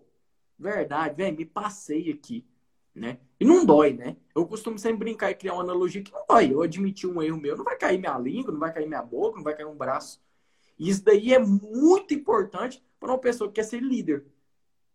[0.57, 2.45] verdade, velho, me passei aqui
[2.93, 3.19] né?
[3.39, 4.17] E não dói, né?
[4.35, 6.53] Eu costumo sempre brincar e criar uma analogia que não dói.
[6.53, 9.37] Eu admitir um erro meu, não vai cair minha língua, não vai cair minha boca,
[9.37, 10.21] não vai cair um braço.
[10.77, 14.25] E isso daí é muito importante para uma pessoa que quer ser líder.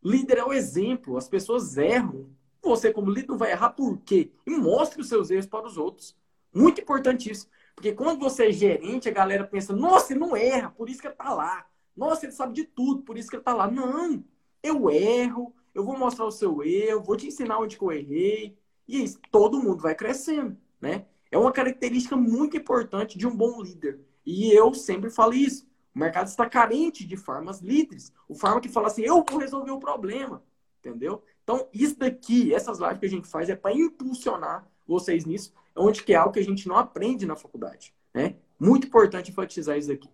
[0.03, 1.17] Líder é o exemplo.
[1.17, 2.29] As pessoas erram.
[2.67, 4.31] Você, como líder, não vai errar por quê?
[4.47, 6.17] E mostre os seus erros para os outros.
[6.53, 7.49] Muito importante isso.
[7.75, 11.07] Porque quando você é gerente, a galera pensa, nossa, ele não erra, por isso que
[11.07, 11.67] ele está lá.
[11.97, 13.71] Nossa, ele sabe de tudo, por isso que ele está lá.
[13.71, 14.25] Não,
[14.63, 18.57] eu erro, eu vou mostrar o seu erro, vou te ensinar onde que eu errei.
[18.89, 21.07] E isso, todo mundo vai crescendo, né?
[21.31, 24.01] É uma característica muito importante de um bom líder.
[24.25, 25.67] E eu sempre falo isso.
[25.95, 28.13] O mercado está carente de farmas líderes.
[28.29, 30.43] O farma que fala assim, eu vou resolver o problema.
[30.79, 31.23] Entendeu?
[31.47, 36.03] Então, isso daqui, essas lives que a gente faz é para impulsionar vocês nisso, onde
[36.03, 37.95] que é algo que a gente não aprende na faculdade.
[38.13, 38.35] Né?
[38.59, 40.11] Muito importante enfatizar isso aqui.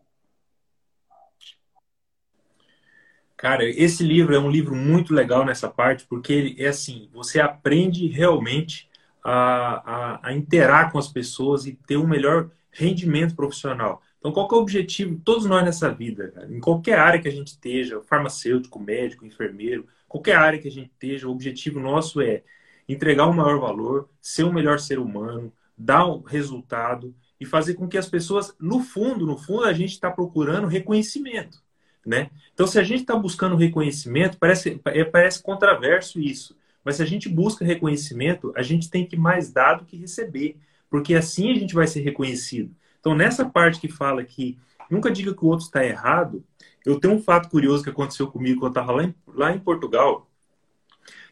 [3.34, 7.40] Cara, esse livro é um livro muito legal nessa parte, porque ele é assim, você
[7.40, 8.90] aprende realmente
[9.24, 14.02] a, a, a interar com as pessoas e ter um melhor rendimento profissional.
[14.18, 16.28] Então, qual é o objetivo todos nós nessa vida?
[16.28, 16.46] Cara?
[16.52, 20.90] Em qualquer área que a gente esteja, farmacêutico, médico, enfermeiro, qualquer área que a gente
[20.90, 22.42] esteja, o objetivo nosso é
[22.86, 27.46] entregar o um maior valor, ser o um melhor ser humano, dar um resultado e
[27.46, 31.62] fazer com que as pessoas, no fundo, no fundo, a gente está procurando reconhecimento.
[32.04, 32.30] Né?
[32.52, 36.54] Então, se a gente está buscando reconhecimento, parece, é, parece controverso isso.
[36.84, 40.58] Mas se a gente busca reconhecimento, a gente tem que mais dar do que receber,
[40.90, 42.70] porque assim a gente vai ser reconhecido.
[43.00, 44.58] Então, nessa parte que fala que
[44.90, 46.44] nunca diga que o outro está errado,
[46.84, 50.28] eu tenho um fato curioso que aconteceu comigo quando eu estava lá, lá em, Portugal,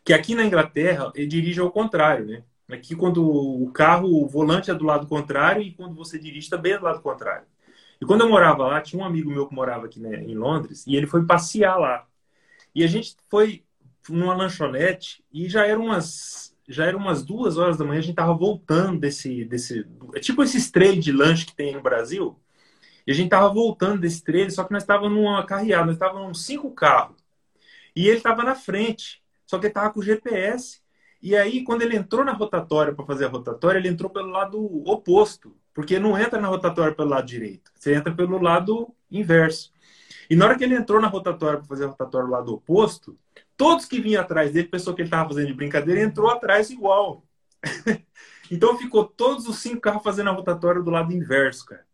[0.04, 2.42] que aqui na Inglaterra ele dirige ao contrário, né?
[2.70, 6.72] Aqui, quando o carro, o volante é do lado contrário e quando você dirige também
[6.72, 7.44] é do lado contrário.
[8.00, 10.84] E quando eu morava lá, tinha um amigo meu que morava aqui né, em Londres
[10.86, 12.06] e ele foi passear lá.
[12.74, 13.64] E a gente foi
[14.08, 18.14] numa lanchonete e já eram umas já eram umas duas horas da manhã, a gente
[18.14, 19.84] tava voltando desse desse
[20.14, 22.38] é tipo esses trailers de lanche que tem no Brasil.
[23.06, 26.44] E a gente tava voltando desse trailer, só que nós estávamos numa carreada, nós estávamos
[26.44, 27.16] cinco carros.
[27.94, 30.80] E ele estava na frente, só que ele tava com o GPS.
[31.22, 34.58] E aí, quando ele entrou na rotatória para fazer a rotatória, ele entrou pelo lado
[34.88, 35.54] oposto.
[35.74, 39.72] Porque não entra na rotatória pelo lado direito, você entra pelo lado inverso.
[40.28, 43.18] E na hora que ele entrou na rotatória para fazer a rotatória do lado oposto,
[43.56, 47.24] todos que vinham atrás dele, pessoa que ele estava fazendo de brincadeira, entrou atrás igual.
[48.50, 51.84] então ficou todos os cinco carros fazendo a rotatória do lado inverso, cara.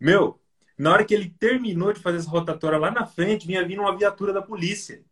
[0.00, 0.40] Meu,
[0.78, 3.96] Na hora que ele terminou de fazer essa rotatória lá na frente, vinha vindo uma
[3.96, 5.04] viatura da polícia.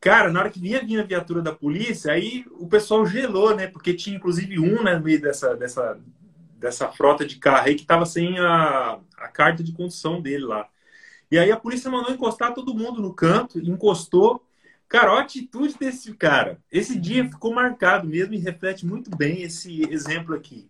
[0.00, 3.66] Cara, na hora que vinha vindo a viatura da polícia, aí o pessoal gelou, né?
[3.66, 5.98] Porque tinha inclusive um né, no meio dessa, dessa,
[6.58, 10.68] dessa frota de carro aí que estava sem a, a carta de condução dele lá.
[11.30, 14.44] E aí a polícia mandou encostar todo mundo no canto, encostou.
[14.88, 16.60] Cara, a atitude desse cara.
[16.70, 20.68] Esse dia ficou marcado mesmo e reflete muito bem esse exemplo aqui.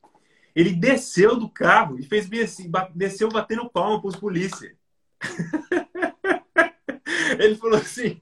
[0.57, 4.75] Ele desceu do carro e fez assim, desceu batendo palma para os polícia.
[7.39, 8.19] Ele falou assim: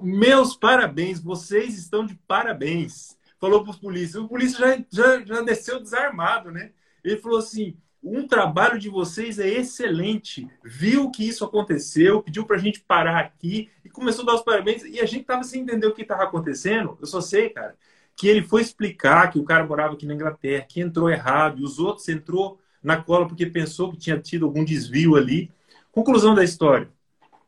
[0.00, 3.18] Meus parabéns, vocês estão de parabéns.
[3.40, 4.22] Falou para os polícias.
[4.22, 6.70] O polícia já, já, já desceu desarmado, né?
[7.02, 10.48] Ele falou assim: um trabalho de vocês é excelente.
[10.62, 14.42] Viu que isso aconteceu, pediu para a gente parar aqui e começou a dar os
[14.42, 14.84] parabéns.
[14.84, 16.96] E a gente tava sem entender o que estava acontecendo.
[17.00, 17.76] Eu só sei, cara,
[18.20, 21.64] que ele foi explicar que o cara morava aqui na Inglaterra, que entrou errado e
[21.64, 25.50] os outros entrou na cola porque pensou que tinha tido algum desvio ali.
[25.90, 26.90] Conclusão da história: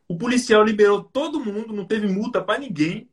[0.07, 3.07] o policial liberou todo mundo, não teve multa para ninguém.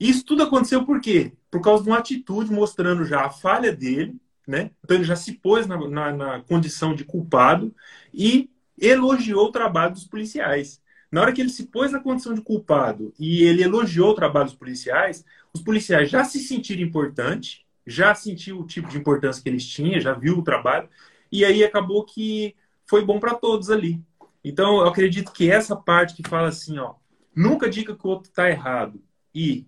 [0.00, 1.32] E isso tudo aconteceu por quê?
[1.50, 4.70] Por causa de uma atitude mostrando já a falha dele né?
[4.82, 7.74] Então ele já se pôs na, na, na, condição de culpado
[8.14, 10.80] e elogiou o trabalho dos policiais.
[11.10, 14.46] Na hora que ele se pôs na condição de culpado e ele elogiou o trabalho
[14.46, 19.48] dos policiais, os policiais já se sentiram importantes, já sentiu o tipo de importância que
[19.48, 20.88] eles tinham, já viu o trabalho,
[21.32, 22.54] e aí acabou que
[22.86, 24.02] foi bom para todos ali.
[24.44, 26.94] Então, eu acredito que essa parte que fala assim, ó,
[27.34, 29.02] nunca diga que o outro está errado
[29.34, 29.66] e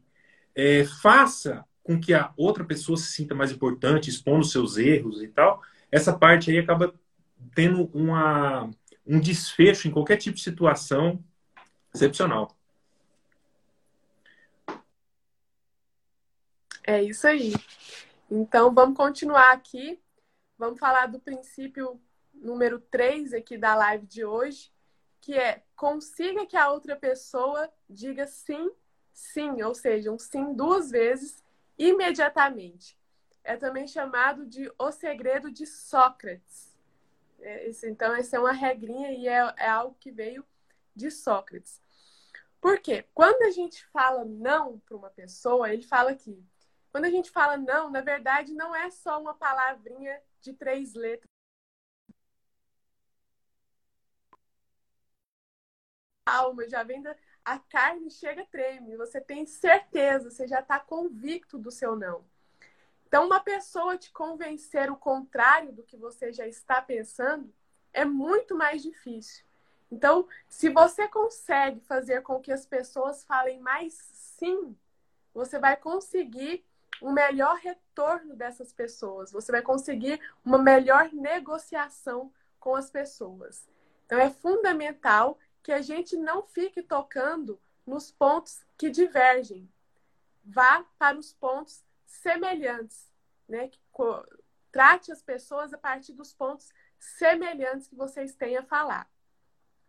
[0.54, 5.28] é, faça com que a outra pessoa se sinta mais importante, expondo seus erros e
[5.28, 6.94] tal, essa parte aí acaba
[7.54, 8.70] tendo uma,
[9.06, 11.22] um desfecho em qualquer tipo de situação
[11.94, 12.56] excepcional.
[16.86, 17.52] É isso aí.
[18.30, 20.00] Então, vamos continuar aqui.
[20.58, 22.00] Vamos falar do princípio
[22.34, 24.72] número 3 aqui da live de hoje,
[25.20, 28.70] que é consiga que a outra pessoa diga sim,
[29.12, 31.44] sim, ou seja, um sim duas vezes
[31.78, 32.98] imediatamente.
[33.42, 36.76] É também chamado de o segredo de Sócrates.
[37.40, 40.44] É, então, essa é uma regrinha e é, é algo que veio
[40.94, 41.80] de Sócrates.
[42.60, 43.06] Por quê?
[43.14, 46.44] Quando a gente fala não para uma pessoa, ele fala aqui.
[46.92, 51.28] Quando a gente fala não, na verdade, não é só uma palavrinha de três letras.
[56.26, 61.58] Alma já vem da, a carne chega treme, você tem certeza, você já está convicto
[61.58, 62.24] do seu não.
[63.06, 67.52] Então, uma pessoa te convencer o contrário do que você já está pensando
[67.92, 69.44] é muito mais difícil.
[69.90, 74.76] Então, se você consegue fazer com que as pessoas falem mais sim,
[75.34, 76.64] você vai conseguir
[77.02, 83.68] um melhor retorno dessas pessoas, você vai conseguir uma melhor negociação com as pessoas.
[84.06, 89.68] Então, é fundamental que a gente não fique tocando nos pontos que divergem.
[90.44, 93.10] Vá para os pontos semelhantes,
[93.48, 93.70] né?
[94.70, 99.08] Trate as pessoas a partir dos pontos semelhantes que vocês têm a falar.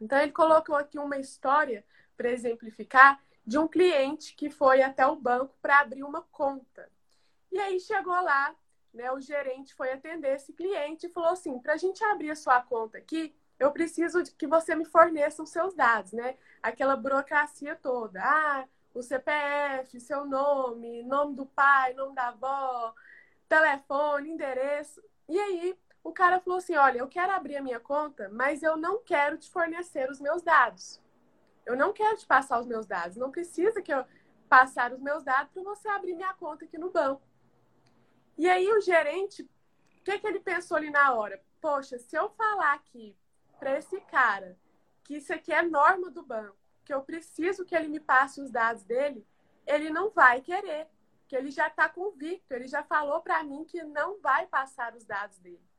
[0.02, 1.86] Então, ele colocou aqui uma história
[2.18, 6.90] para exemplificar de um cliente que foi até o banco para abrir uma conta.
[7.52, 8.56] E aí chegou lá,
[8.94, 12.36] né, o gerente foi atender esse cliente e falou assim: para a gente abrir a
[12.36, 16.36] sua conta aqui, eu preciso que você me forneça os seus dados, né?
[16.64, 18.20] Aquela burocracia toda.
[18.24, 22.94] Ah, o CPF, seu nome, nome do pai, nome da avó,
[23.48, 25.02] telefone, endereço.
[25.30, 28.76] E aí o cara falou assim: olha, eu quero abrir a minha conta, mas eu
[28.76, 31.02] não quero te fornecer os meus dados.
[31.66, 33.18] Eu não quero te passar os meus dados.
[33.18, 34.04] Não precisa que eu
[34.50, 37.22] passar os meus dados para você abrir minha conta aqui no banco.
[38.38, 41.42] E aí o gerente, o que, que ele pensou ali na hora?
[41.62, 43.16] Poxa, se eu falar aqui
[43.60, 44.58] para esse cara
[45.04, 48.50] que isso aqui é norma do banco, que eu preciso que ele me passe os
[48.50, 49.26] dados dele,
[49.66, 50.88] ele não vai querer,
[51.28, 55.06] que ele já está convicto, ele já falou para mim que não vai passar os
[55.06, 55.71] dados dele.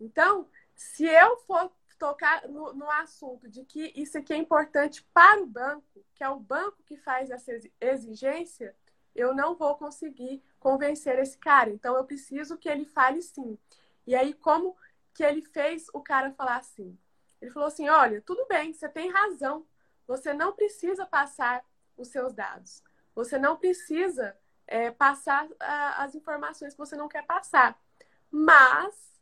[0.00, 5.42] Então, se eu for tocar no, no, assunto de que isso aqui é importante para
[5.42, 8.74] o banco, que é o banco que faz essa exigência,
[9.14, 11.70] eu não vou conseguir convencer esse cara.
[11.70, 13.56] Então, eu preciso que ele fale sim.
[14.06, 14.76] E aí, como
[15.14, 16.98] que ele fez o cara falar assim.
[17.40, 19.64] Ele falou assim: olha, tudo bem, você tem razão.
[20.06, 21.64] Você não precisa passar
[21.96, 22.82] os seus dados.
[23.14, 27.80] Você não precisa é, passar a, as informações que você não quer passar.
[28.30, 29.13] Mas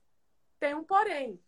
[0.62, 1.42] tem um porém.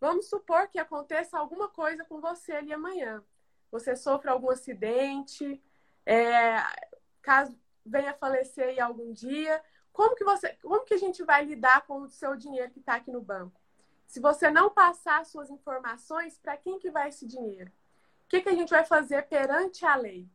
[0.00, 3.22] Vamos supor que aconteça alguma coisa com você ali amanhã.
[3.70, 5.62] Você sofra algum acidente,
[6.06, 6.56] é,
[7.20, 9.62] caso venha falecer aí algum dia.
[9.92, 12.94] Como que você, como que a gente vai lidar com o seu dinheiro que está
[12.94, 13.60] aqui no banco?
[14.06, 17.70] se você não passar suas informações, para quem que vai esse dinheiro?
[18.24, 20.28] O que, que a gente vai fazer perante a lei?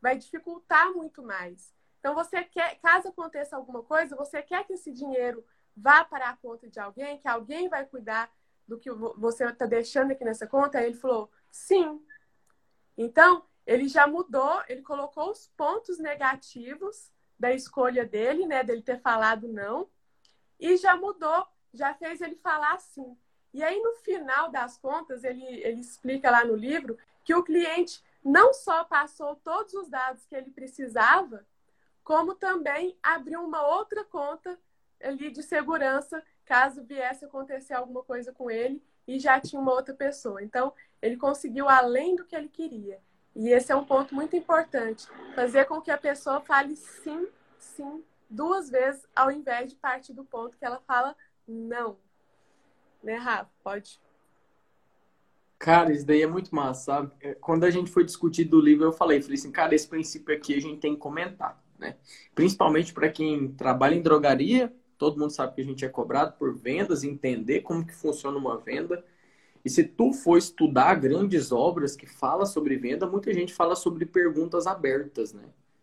[0.00, 1.72] Vai dificultar muito mais.
[2.00, 5.44] Então, você quer, caso aconteça alguma coisa, você quer que esse dinheiro
[5.76, 8.30] vá para a conta de alguém, que alguém vai cuidar
[8.66, 10.78] do que você está deixando aqui nessa conta?
[10.78, 12.00] Aí ele falou, sim.
[12.96, 19.00] Então, ele já mudou, ele colocou os pontos negativos da escolha dele, né, dele ter
[19.00, 19.88] falado não,
[20.60, 23.16] e já mudou, já fez ele falar sim.
[23.52, 28.02] E aí, no final das contas, ele, ele explica lá no livro que o cliente
[28.24, 31.44] não só passou todos os dados que ele precisava,
[32.04, 34.58] como também abriu uma outra conta
[35.02, 39.94] ali de segurança caso viesse acontecer alguma coisa com ele e já tinha uma outra
[39.94, 40.42] pessoa.
[40.42, 43.00] Então, ele conseguiu além do que ele queria.
[43.34, 47.26] E esse é um ponto muito importante, fazer com que a pessoa fale sim,
[47.58, 51.16] sim, duas vezes, ao invés de partir do ponto que ela fala
[51.48, 51.96] não.
[53.02, 53.50] Né, Rafa?
[53.64, 54.00] Pode.
[55.58, 57.12] Cara, isso daí é muito massa, sabe?
[57.20, 60.34] É, quando a gente foi discutir do livro, eu falei, falei assim, cara, esse princípio
[60.34, 61.96] aqui a gente tem que comentar, né?
[62.34, 66.54] Principalmente para quem trabalha em drogaria, todo mundo sabe que a gente é cobrado por
[66.54, 69.04] vendas, entender como que funciona uma venda.
[69.64, 74.06] E se tu for estudar grandes obras que fala sobre venda, muita gente fala sobre
[74.06, 75.42] perguntas abertas, né?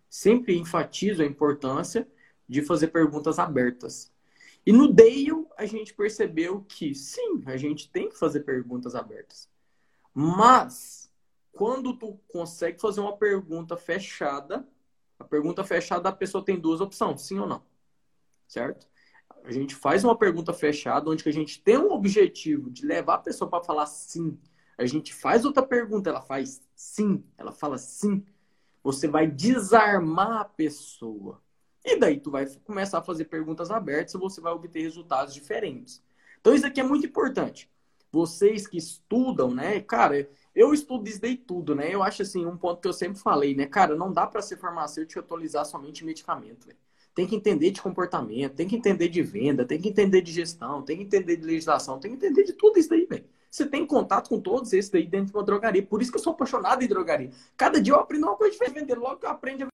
[0.10, 2.08] Sempre enfatizo a importância
[2.48, 4.10] de fazer perguntas abertas.
[4.66, 9.50] E no Dale, a gente percebeu que sim, a gente tem que fazer perguntas abertas.
[10.14, 11.12] Mas,
[11.52, 14.66] quando tu consegue fazer uma pergunta fechada,
[15.20, 17.62] a pergunta fechada a pessoa tem duas opções, sim ou não.
[18.48, 18.88] Certo?
[19.44, 23.20] A gente faz uma pergunta fechada, onde a gente tem um objetivo de levar a
[23.20, 24.38] pessoa para falar sim.
[24.78, 28.26] A gente faz outra pergunta, ela faz sim, ela fala sim.
[28.84, 31.42] Você vai desarmar a pessoa.
[31.84, 36.04] E daí tu vai começar a fazer perguntas abertas e você vai obter resultados diferentes.
[36.40, 37.70] Então isso aqui é muito importante.
[38.12, 39.80] Vocês que estudam, né?
[39.82, 41.94] Cara, eu estudo daí tudo, né?
[41.94, 43.66] Eu acho assim, um ponto que eu sempre falei, né?
[43.66, 46.78] Cara, não dá para ser farmacêutico e atualizar somente medicamento, véio.
[47.20, 50.82] Tem que entender de comportamento, tem que entender de venda, tem que entender de gestão,
[50.82, 53.26] tem que entender de legislação, tem que entender de tudo isso daí, velho.
[53.52, 55.86] Você tem contato com todos esses daí dentro de uma drogaria.
[55.86, 57.30] Por isso que eu sou apaixonado em drogaria.
[57.58, 58.98] Cada dia eu aprendo uma coisa diferente vender.
[58.98, 59.68] Logo que eu aprendo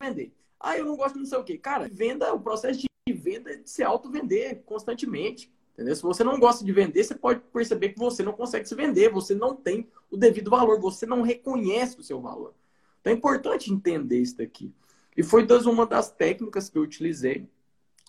[0.00, 0.32] a vender.
[0.58, 1.58] Ah, eu não gosto de não sei o quê.
[1.58, 5.52] Cara, venda, o processo de venda é de se auto-vender constantemente.
[5.74, 5.94] Entendeu?
[5.94, 9.10] Se você não gosta de vender, você pode perceber que você não consegue se vender,
[9.10, 12.54] você não tem o devido valor, você não reconhece o seu valor.
[13.02, 14.72] Então é importante entender isso daqui.
[15.16, 17.48] E foi das, uma das técnicas que eu utilizei,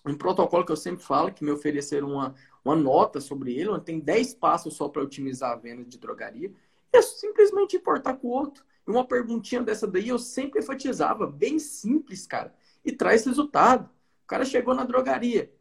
[0.04, 3.84] um protocolo que eu sempre falo, que me ofereceram uma, uma nota sobre ele, onde
[3.84, 6.52] tem 10 passos só para otimizar a venda de drogaria.
[6.92, 8.64] É simplesmente importar com o outro.
[8.86, 13.90] E uma perguntinha dessa daí eu sempre enfatizava, bem simples, cara, e traz resultado.
[14.24, 15.52] O cara chegou na drogaria.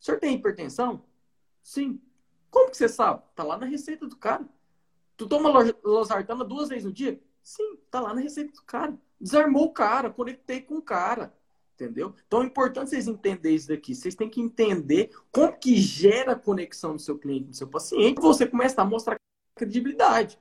[0.00, 1.04] O senhor tem hipertensão?
[1.62, 2.00] Sim.
[2.50, 3.22] Como que você sabe?
[3.34, 4.46] Tá lá na receita do cara.
[5.16, 5.50] Tu toma
[5.82, 7.20] losartana duas vezes no dia?
[7.42, 8.96] Sim, tá lá na receita do cara.
[9.20, 11.34] Desarmou o cara, conectei com o cara.
[11.74, 12.14] Entendeu?
[12.26, 13.94] Então é importante vocês entenderem isso daqui.
[13.94, 18.18] Vocês têm que entender como que gera conexão do seu cliente, do seu paciente.
[18.18, 19.20] Você começa a mostrar
[19.54, 20.38] credibilidade.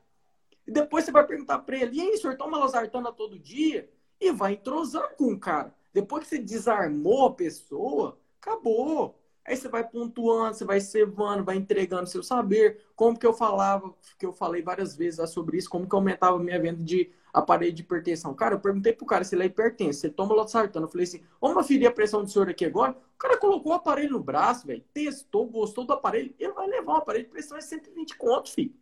[0.66, 3.90] E depois você vai perguntar para ele, e aí, senhor, toma losartana todo dia?
[4.20, 5.76] E vai entrosando com o cara.
[5.94, 9.20] Depois que você desarmou a pessoa, acabou.
[9.46, 12.82] Aí você vai pontuando, você vai cevando, vai entregando seu saber.
[12.96, 16.40] Como que eu falava, que eu falei várias vezes sobre isso, como que aumentava a
[16.40, 18.34] minha venda de aparelho de hipertensão.
[18.34, 20.86] Cara, eu perguntei pro cara se ele é hipertenso, se ele toma losartana.
[20.86, 22.94] Eu falei assim, vamos aferir a pressão do senhor aqui agora.
[22.94, 26.34] O cara colocou o aparelho no braço, velho, testou, gostou do aparelho.
[26.40, 28.74] Ele vai levar um aparelho de pressão é 120 contos, filho.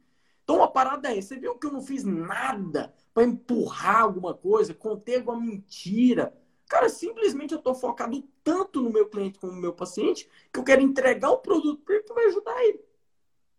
[0.44, 4.74] Então a parada é, você viu que eu não fiz nada para empurrar alguma coisa,
[4.74, 6.34] conter alguma mentira.
[6.68, 10.64] Cara, simplesmente eu estou focado tanto no meu cliente como no meu paciente que eu
[10.64, 12.80] quero entregar o produto para ele que vai ajudar ele.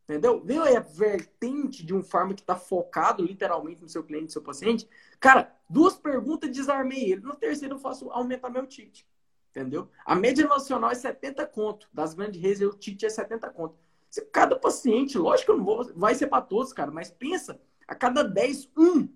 [0.05, 0.43] Entendeu?
[0.45, 4.31] Viu aí a vertente de um farm que está focado literalmente no seu cliente, no
[4.31, 4.87] seu paciente?
[5.19, 7.23] Cara, duas perguntas desarmei ele.
[7.23, 9.03] No terceiro eu faço aumentar meu ticket.
[9.51, 9.89] Entendeu?
[10.05, 11.89] A média nacional é 70 conto.
[11.93, 13.77] Das grandes redes, o ticket é 70 conto.
[14.11, 17.59] Se cada paciente, lógico que eu não vou, vai ser para todos, cara, mas pensa,
[17.89, 19.09] a cada 10, um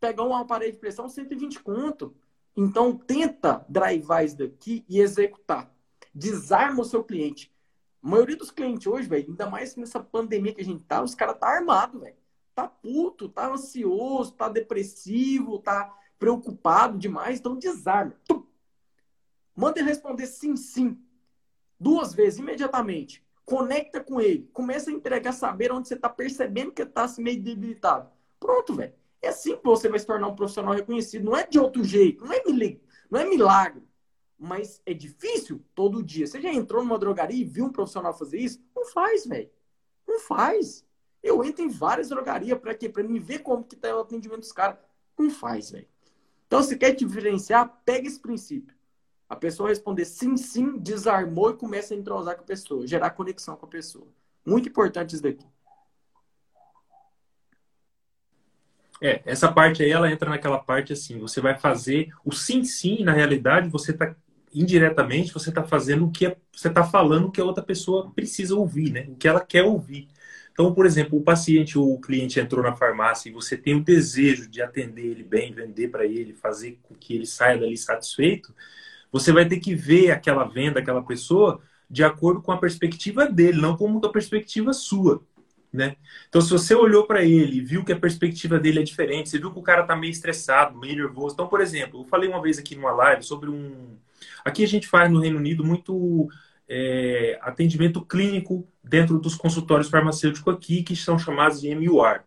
[0.00, 2.14] pegar um aparelho de pressão, 120 conto.
[2.56, 5.72] Então, tenta drivar isso daqui e executar.
[6.12, 7.53] Desarma o seu cliente.
[8.04, 11.14] A maioria dos clientes hoje, velho, ainda mais nessa pandemia que a gente tá, os
[11.14, 12.16] caras tá armado, velho.
[12.54, 18.14] Tá puto, tá ansioso, tá depressivo, tá preocupado demais, então desarma.
[18.28, 18.44] Tum.
[19.56, 21.00] Manda ele responder sim, sim.
[21.80, 26.86] Duas vezes, imediatamente conecta com ele, começa a entregar saber onde você está percebendo que
[27.08, 28.10] se meio debilitado.
[28.40, 28.94] Pronto, velho.
[29.20, 31.24] É assim que você vai se tornar um profissional reconhecido.
[31.24, 33.82] Não é de outro jeito, não é milagre, não é milagre.
[34.44, 36.26] Mas é difícil todo dia.
[36.26, 38.60] Você já entrou numa drogaria e viu um profissional fazer isso?
[38.76, 39.50] Não faz, velho.
[40.06, 40.84] Não faz.
[41.22, 42.86] Eu entro em várias drogarias para quê?
[42.86, 44.76] Para me ver como que tá o atendimento dos caras.
[45.18, 45.88] Não faz, velho.
[46.46, 48.76] Então, se quer diferenciar, pega esse princípio.
[49.26, 53.56] A pessoa responder sim, sim, desarmou e começa a entrosar com a pessoa, gerar conexão
[53.56, 54.06] com a pessoa.
[54.44, 55.46] Muito importante isso daqui.
[59.00, 63.02] É, essa parte aí, ela entra naquela parte assim, você vai fazer o sim, sim,
[63.02, 64.14] na realidade, você está
[64.54, 68.10] indiretamente, você está fazendo o que é, você está falando o que a outra pessoa
[68.12, 69.06] precisa ouvir, né?
[69.08, 70.08] O que ela quer ouvir.
[70.52, 73.82] Então, por exemplo, o paciente ou o cliente entrou na farmácia e você tem o
[73.82, 78.54] desejo de atender ele bem, vender para ele, fazer com que ele saia dali satisfeito,
[79.10, 83.60] você vai ter que ver aquela venda, aquela pessoa, de acordo com a perspectiva dele,
[83.60, 85.22] não como a perspectiva sua.
[85.74, 85.96] Né?
[86.28, 89.40] Então, se você olhou para ele e viu que a perspectiva dele é diferente, você
[89.40, 91.34] viu que o cara está meio estressado, meio nervoso.
[91.34, 93.96] Então, por exemplo, eu falei uma vez aqui numa live sobre um.
[94.44, 96.28] Aqui a gente faz no Reino Unido muito
[96.68, 102.20] é, atendimento clínico dentro dos consultórios farmacêuticos aqui, que são chamados de MUR.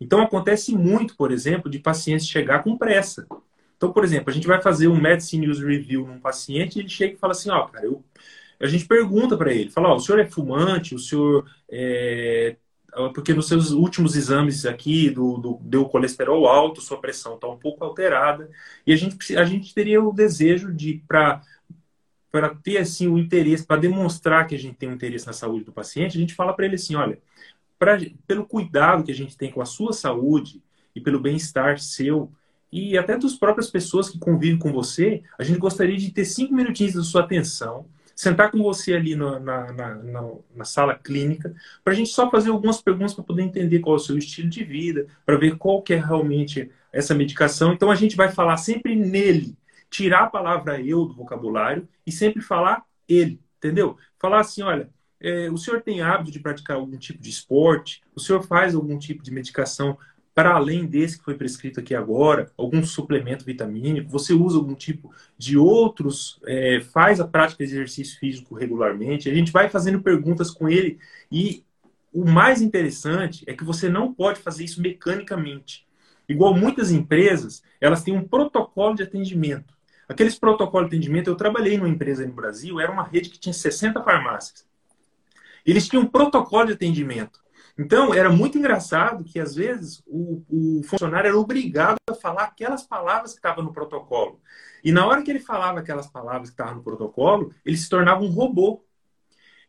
[0.00, 3.26] Então, acontece muito, por exemplo, de pacientes chegar com pressa.
[3.76, 6.88] Então, por exemplo, a gente vai fazer um Medicine Use Review num paciente e ele
[6.88, 8.04] chega e fala assim, ó, cara, eu...
[8.60, 12.56] a gente pergunta para ele, fala, ó, o senhor é fumante, o senhor é...
[13.14, 17.56] porque nos seus últimos exames aqui do, do, deu colesterol alto, sua pressão está um
[17.56, 18.50] pouco alterada,
[18.86, 21.42] e a gente, a gente teria o desejo de, para
[22.30, 25.66] para ter assim o interesse, para demonstrar que a gente tem um interesse na saúde
[25.66, 27.18] do paciente, a gente fala para ele assim, olha,
[27.78, 30.62] pra, pelo cuidado que a gente tem com a sua saúde
[30.96, 32.32] e pelo bem-estar seu
[32.72, 36.54] e até das próprias pessoas que convivem com você, a gente gostaria de ter cinco
[36.54, 37.84] minutinhos da sua atenção,
[38.14, 41.54] sentar com você ali na, na, na, na sala clínica,
[41.84, 44.48] para a gente só fazer algumas perguntas para poder entender qual é o seu estilo
[44.48, 47.72] de vida, para ver qual que é realmente essa medicação.
[47.72, 49.56] Então a gente vai falar sempre nele,
[49.90, 53.96] tirar a palavra eu do vocabulário e sempre falar ele, entendeu?
[54.18, 54.90] Falar assim, olha,
[55.20, 58.02] é, o senhor tem hábito de praticar algum tipo de esporte?
[58.14, 59.96] O senhor faz algum tipo de medicação
[60.34, 62.50] para além desse que foi prescrito aqui agora?
[62.56, 64.10] Algum suplemento vitamínico?
[64.10, 66.40] Você usa algum tipo de outros?
[66.46, 69.28] É, faz a prática de exercício físico regularmente?
[69.28, 70.98] A gente vai fazendo perguntas com ele
[71.30, 71.64] e
[72.12, 75.86] o mais interessante é que você não pode fazer isso mecanicamente.
[76.28, 79.74] Igual muitas empresas, elas têm um protocolo de atendimento.
[80.08, 83.52] Aqueles protocolos de atendimento, eu trabalhei numa empresa no Brasil, era uma rede que tinha
[83.52, 84.66] 60 farmácias.
[85.64, 87.41] Eles tinham um protocolo de atendimento.
[87.78, 92.82] Então, era muito engraçado que, às vezes, o, o funcionário era obrigado a falar aquelas
[92.84, 94.40] palavras que estavam no protocolo.
[94.84, 98.22] E na hora que ele falava aquelas palavras que estavam no protocolo, ele se tornava
[98.22, 98.84] um robô.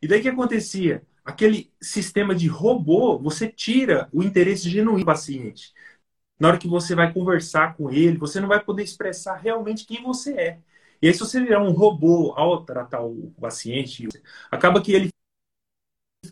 [0.02, 1.02] E daí o que acontecia?
[1.24, 5.72] Aquele sistema de robô, você tira o interesse genuíno do paciente
[6.38, 10.02] na hora que você vai conversar com ele, você não vai poder expressar realmente quem
[10.02, 10.58] você é.
[11.00, 14.08] E aí, se você virar um robô ao tratar o paciente,
[14.50, 15.08] acaba que ele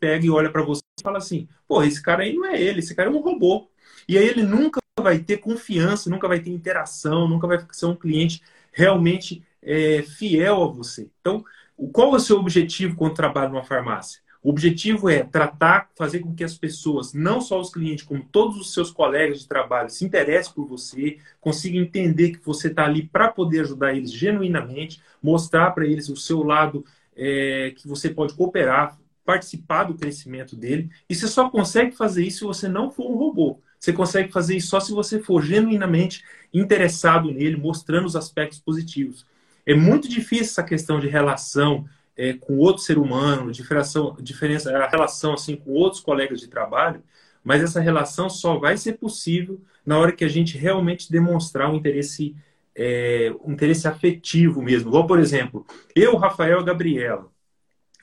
[0.03, 2.81] pega e olha para você e fala assim: pô, esse cara aí não é ele,
[2.81, 3.71] esse cara é um robô.
[4.09, 7.95] E aí ele nunca vai ter confiança, nunca vai ter interação, nunca vai ser um
[7.95, 8.43] cliente
[8.73, 11.09] realmente é, fiel a você.
[11.21, 11.45] Então,
[11.93, 14.21] qual é o seu objetivo quando trabalha numa farmácia?
[14.43, 18.57] O objetivo é tratar, fazer com que as pessoas, não só os clientes, como todos
[18.57, 23.05] os seus colegas de trabalho, se interessem por você, consigam entender que você está ali
[23.07, 26.85] para poder ajudar eles genuinamente, mostrar para eles o seu lado
[27.17, 30.91] é, que você pode cooperar, participar do crescimento dele.
[31.09, 33.61] E você só consegue fazer isso se você não for um robô.
[33.79, 39.27] Você consegue fazer isso só se você for genuinamente interessado nele, mostrando os aspectos positivos.
[39.67, 41.85] É muito difícil essa questão de relação,
[42.17, 47.03] é, com outro ser humano, diferença, diferença, a relação assim com outros colegas de trabalho,
[47.43, 51.75] mas essa relação só vai ser possível na hora que a gente realmente demonstrar um
[51.75, 52.37] interesse,
[52.77, 54.91] é, um interesse afetivo mesmo.
[54.91, 57.32] Igual, por exemplo, eu, Rafael e Gabriela,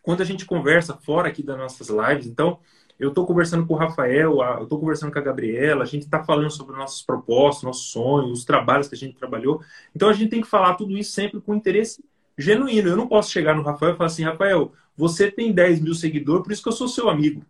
[0.01, 2.59] quando a gente conversa fora aqui das nossas lives, então
[2.99, 6.21] eu estou conversando com o Rafael, eu estou conversando com a Gabriela, a gente está
[6.23, 9.61] falando sobre nossos propósitos, nossos sonhos, os trabalhos que a gente trabalhou.
[9.95, 12.03] Então a gente tem que falar tudo isso sempre com interesse
[12.37, 12.89] genuíno.
[12.89, 16.43] Eu não posso chegar no Rafael e falar assim, Rafael, você tem 10 mil seguidores,
[16.43, 17.45] por isso que eu sou seu amigo.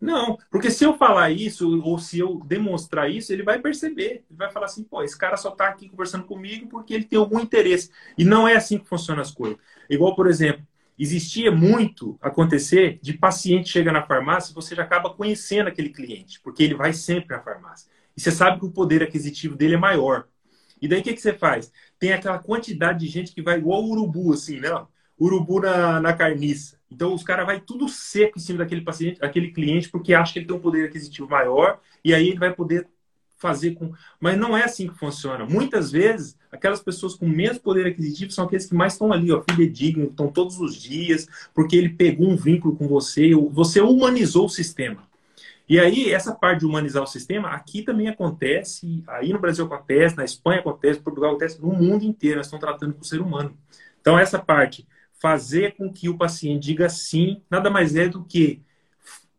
[0.00, 4.24] Não, porque se eu falar isso, ou se eu demonstrar isso, ele vai perceber.
[4.30, 7.18] Ele vai falar assim, pô, esse cara só está aqui conversando comigo porque ele tem
[7.18, 7.90] algum interesse.
[8.16, 9.58] E não é assim que funcionam as coisas.
[9.90, 10.66] Igual, por exemplo,
[11.02, 16.40] existia muito acontecer de paciente chega na farmácia e você já acaba conhecendo aquele cliente,
[16.40, 17.90] porque ele vai sempre na farmácia.
[18.16, 20.26] E você sabe que o poder aquisitivo dele é maior.
[20.80, 21.72] E daí o que, que você faz?
[21.98, 24.68] Tem aquela quantidade de gente que vai igual urubu, assim, né?
[25.18, 26.78] Urubu na, na carniça.
[26.90, 30.38] Então os caras vai tudo seco em cima daquele paciente, aquele cliente, porque acha que
[30.40, 32.88] ele tem um poder aquisitivo maior, e aí ele vai poder
[33.40, 33.92] fazer com.
[34.20, 35.44] Mas não é assim que funciona.
[35.44, 39.42] Muitas vezes, aquelas pessoas com menos poder aquisitivo são aqueles que mais estão ali, ó,
[39.42, 44.48] fidedignos, estão todos os dias, porque ele pegou um vínculo com você, você humanizou o
[44.48, 45.08] sistema.
[45.66, 50.16] E aí, essa parte de humanizar o sistema, aqui também acontece, aí no Brasil acontece,
[50.16, 53.20] na Espanha acontece, no Portugal acontece, no mundo inteiro, nós estamos tratando com o ser
[53.20, 53.56] humano.
[54.00, 54.86] Então, essa parte,
[55.20, 58.60] fazer com que o paciente diga sim, nada mais é do que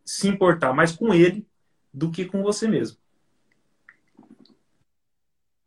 [0.04, 1.46] se importar mais com ele
[1.92, 3.01] do que com você mesmo.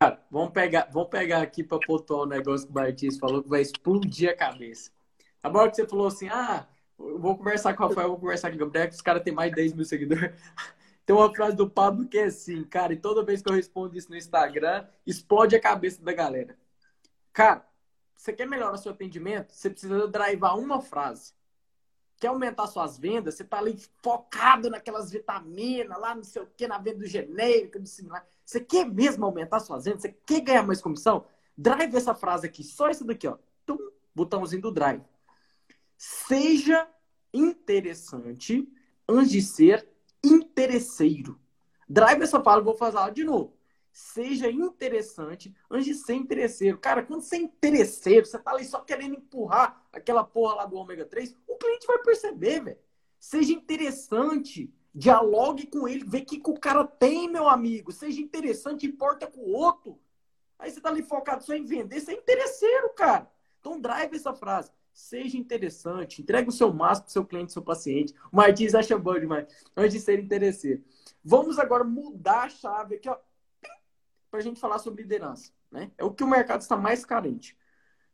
[0.06, 3.50] Cara, vamos pegar, vamos pegar aqui para pontuar um negócio que o Martins falou que
[3.50, 4.92] vai explodir a cabeça.
[5.42, 6.68] Agora que você falou assim, ah,
[7.00, 9.34] eu vou conversar com o Rafael, vou conversar com o Gabriel, que os caras têm
[9.34, 10.32] mais de 10 mil seguidores.
[11.08, 13.98] Tem uma frase do Pablo que é assim, cara, e toda vez que eu respondo
[13.98, 16.56] isso no Instagram, explode a cabeça da galera.
[17.34, 17.68] Cara,
[18.16, 19.54] você quer melhorar seu atendimento?
[19.54, 21.34] Você precisa drivar uma frase.
[22.18, 23.36] Quer aumentar suas vendas?
[23.36, 27.80] Você tá ali focado naquelas vitaminas, lá não sei o que, na venda do genérico,
[27.80, 28.26] do similar.
[28.46, 30.04] Você quer mesmo aumentar suas vendas?
[30.04, 31.26] Você quer ganhar mais comissão?
[31.58, 33.38] Drive essa frase aqui, só isso daqui, ó.
[33.66, 33.78] Tum,
[34.14, 35.02] botãozinho do drive.
[35.98, 36.88] Seja
[37.34, 38.72] interessante
[39.08, 39.90] antes de ser
[40.24, 41.40] interesseiro.
[41.88, 43.56] Drive essa fala, vou fazer ela de novo.
[43.92, 46.78] Seja interessante antes de ser interesseiro.
[46.78, 50.76] Cara, quando você é interesseiro, você tá ali só querendo empurrar aquela porra lá do
[50.76, 52.78] ômega 3, o cliente vai perceber, velho.
[53.18, 57.92] Seja interessante, dialogue com ele, vê o que, que o cara tem, meu amigo.
[57.92, 60.00] Seja interessante, importa com o outro.
[60.58, 63.30] Aí você tá ali focado só em vender, você é interesseiro, cara.
[63.60, 67.62] Então drive essa frase seja interessante, entregue o seu máximo para o seu cliente, seu
[67.62, 68.16] paciente.
[68.32, 70.82] O Martins acha bom demais, antes de ser interesseiro.
[71.24, 73.18] Vamos agora mudar a chave aqui, ó,
[74.32, 75.52] para a gente falar sobre liderança.
[75.70, 75.92] Né?
[75.98, 77.58] É o que o mercado está mais carente.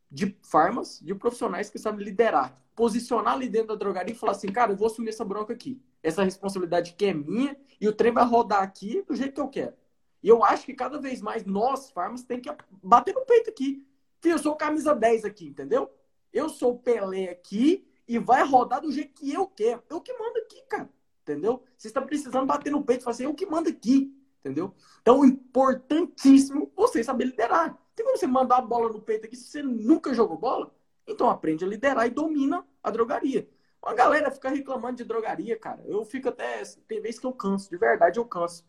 [0.10, 2.60] De farmas, de profissionais que sabem liderar.
[2.82, 5.80] Posicionar ali dentro da drogaria e falar assim, cara, eu vou assumir essa bronca aqui.
[6.02, 9.50] Essa responsabilidade que é minha e o trem vai rodar aqui do jeito que eu
[9.50, 9.76] quero.
[10.24, 12.50] E eu acho que cada vez mais nós, farmas, tem que
[12.82, 13.86] bater no peito aqui.
[14.20, 15.92] Filho, eu sou camisa 10 aqui, entendeu?
[16.34, 19.84] Eu sou Pelé aqui e vai rodar do jeito que eu quero.
[19.88, 20.90] Eu que mando aqui, cara.
[21.22, 21.62] Entendeu?
[21.78, 24.12] Você está precisando bater no peito e falar assim, eu que mando aqui.
[24.40, 24.74] Entendeu?
[25.04, 27.78] Então, importantíssimo você saber liderar.
[27.96, 30.74] Tem como você mandar a bola no peito aqui se você nunca jogou bola?
[31.08, 33.50] Então, aprende a liderar e domina a drogaria.
[33.84, 35.84] A galera fica reclamando de drogaria, cara.
[35.86, 36.62] Eu fico até.
[36.88, 38.64] Tem vezes que eu canso, de verdade eu canso.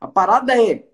[0.00, 0.88] A parada é.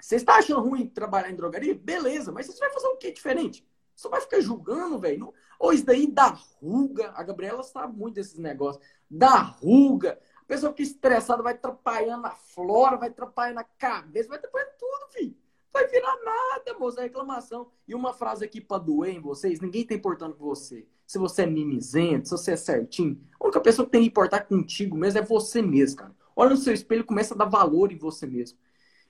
[0.00, 1.74] Você está achando ruim trabalhar em drogaria?
[1.74, 3.66] Beleza, mas você vai fazer o que diferente?
[3.96, 5.34] Você vai ficar julgando, velho.
[5.58, 6.28] Ou isso daí dá
[6.62, 7.12] ruga.
[7.16, 8.84] A Gabriela sabe muito desses negócios.
[9.10, 10.20] Dá ruga.
[10.42, 15.12] A pessoa fica estressada, vai atrapalhando a flora, vai atrapalhando a cabeça, vai atrapalhando tudo,
[15.12, 15.36] filho.
[15.78, 17.68] Vai virar nada, moça, é reclamação.
[17.86, 20.84] E uma frase aqui pra doer em vocês: ninguém tá importando com você.
[21.06, 24.40] Se você é mimizento, se você é certinho, a única pessoa que tem que importar
[24.40, 26.16] contigo mesmo é você mesmo, cara.
[26.34, 28.58] Olha no seu espelho e começa a dar valor em você mesmo.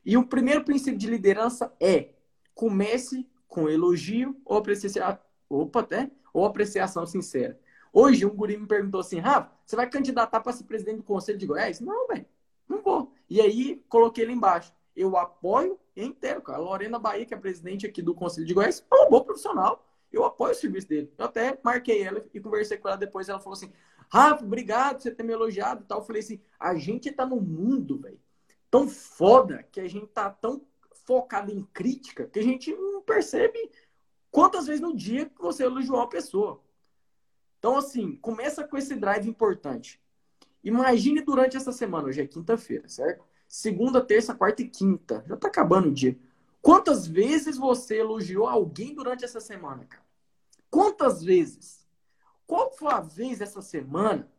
[0.05, 2.11] E o primeiro princípio de liderança é
[2.55, 5.19] comece com elogio ou apreciação.
[5.49, 7.59] Opa, até ou apreciação sincera.
[7.91, 11.39] Hoje, um guri me perguntou assim, Rafa, você vai candidatar para ser presidente do Conselho
[11.39, 11.81] de Goiás?
[11.81, 12.27] Não, velho,
[12.69, 13.11] não vou.
[13.31, 14.71] E aí, coloquei ele embaixo.
[14.99, 16.59] Eu apoio inteiro, cara.
[16.59, 19.87] A Lorena Bahia, que é presidente aqui do Conselho de Goiás, é uma boa profissional.
[20.13, 21.13] Eu apoio o serviço dele.
[21.17, 23.29] Eu até marquei ela e conversei com ela depois.
[23.29, 23.73] Ela falou assim,
[24.11, 25.99] Rafa, obrigado por você ter me elogiado e tal.
[25.99, 28.19] Eu falei assim, a gente tá no mundo, velho,
[28.71, 30.63] tão foda que a gente tá tão
[31.05, 33.71] focado em crítica que a gente não percebe
[34.31, 36.63] Quantas vezes no dia que você elogiou a pessoa?
[37.59, 40.01] Então, assim, começa com esse drive importante.
[40.63, 43.25] Imagine durante essa semana, hoje é quinta-feira, certo?
[43.49, 45.25] Segunda, terça, quarta e quinta.
[45.27, 46.19] Já tá acabando o dia.
[46.61, 50.05] Quantas vezes você elogiou alguém durante essa semana, cara?
[50.71, 51.87] Quantas vezes?
[52.47, 54.31] Qual foi a vez essa semana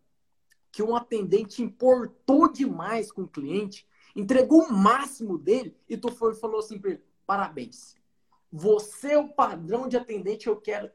[0.71, 6.35] que um atendente importou demais com o cliente, entregou o máximo dele e tu foi
[6.35, 7.95] falou assim para ele: parabéns.
[8.51, 10.91] Você é o padrão de atendente eu quero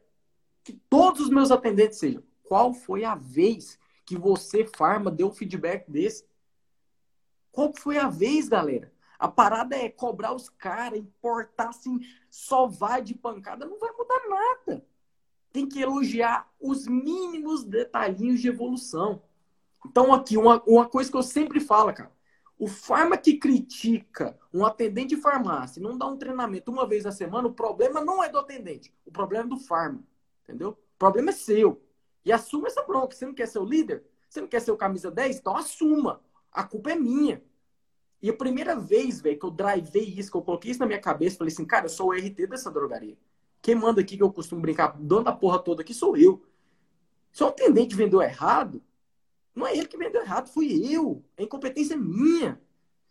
[0.62, 2.22] que todos os meus atendentes sejam.
[2.42, 6.24] Qual foi a vez que você, Farma, deu um feedback desse?
[7.54, 8.92] Qual foi a vez, galera?
[9.16, 14.20] A parada é cobrar os caras, importar assim, só vai de pancada, não vai mudar
[14.28, 14.84] nada.
[15.52, 19.22] Tem que elogiar os mínimos detalhinhos de evolução.
[19.86, 22.12] Então, aqui, uma, uma coisa que eu sempre falo, cara.
[22.58, 27.12] O farma que critica um atendente de farmácia não dá um treinamento uma vez na
[27.12, 30.02] semana, o problema não é do atendente, o problema é do farma.
[30.42, 30.70] Entendeu?
[30.70, 31.80] O problema é seu.
[32.24, 33.14] E assuma essa bronca.
[33.14, 34.04] Você não quer ser o líder?
[34.28, 35.38] Você não quer ser o camisa 10?
[35.38, 36.20] Então assuma.
[36.54, 37.42] A culpa é minha.
[38.22, 41.00] E a primeira vez, velho, que eu drivei isso, que eu coloquei isso na minha
[41.00, 43.18] cabeça, falei assim, cara, eu sou o RT dessa drogaria.
[43.60, 46.42] Quem manda aqui que eu costumo brincar, dono da porra toda aqui sou eu.
[47.32, 48.82] Se o atendente vendeu errado,
[49.54, 51.22] não é ele que vendeu errado, fui eu.
[51.36, 52.60] A incompetência é minha.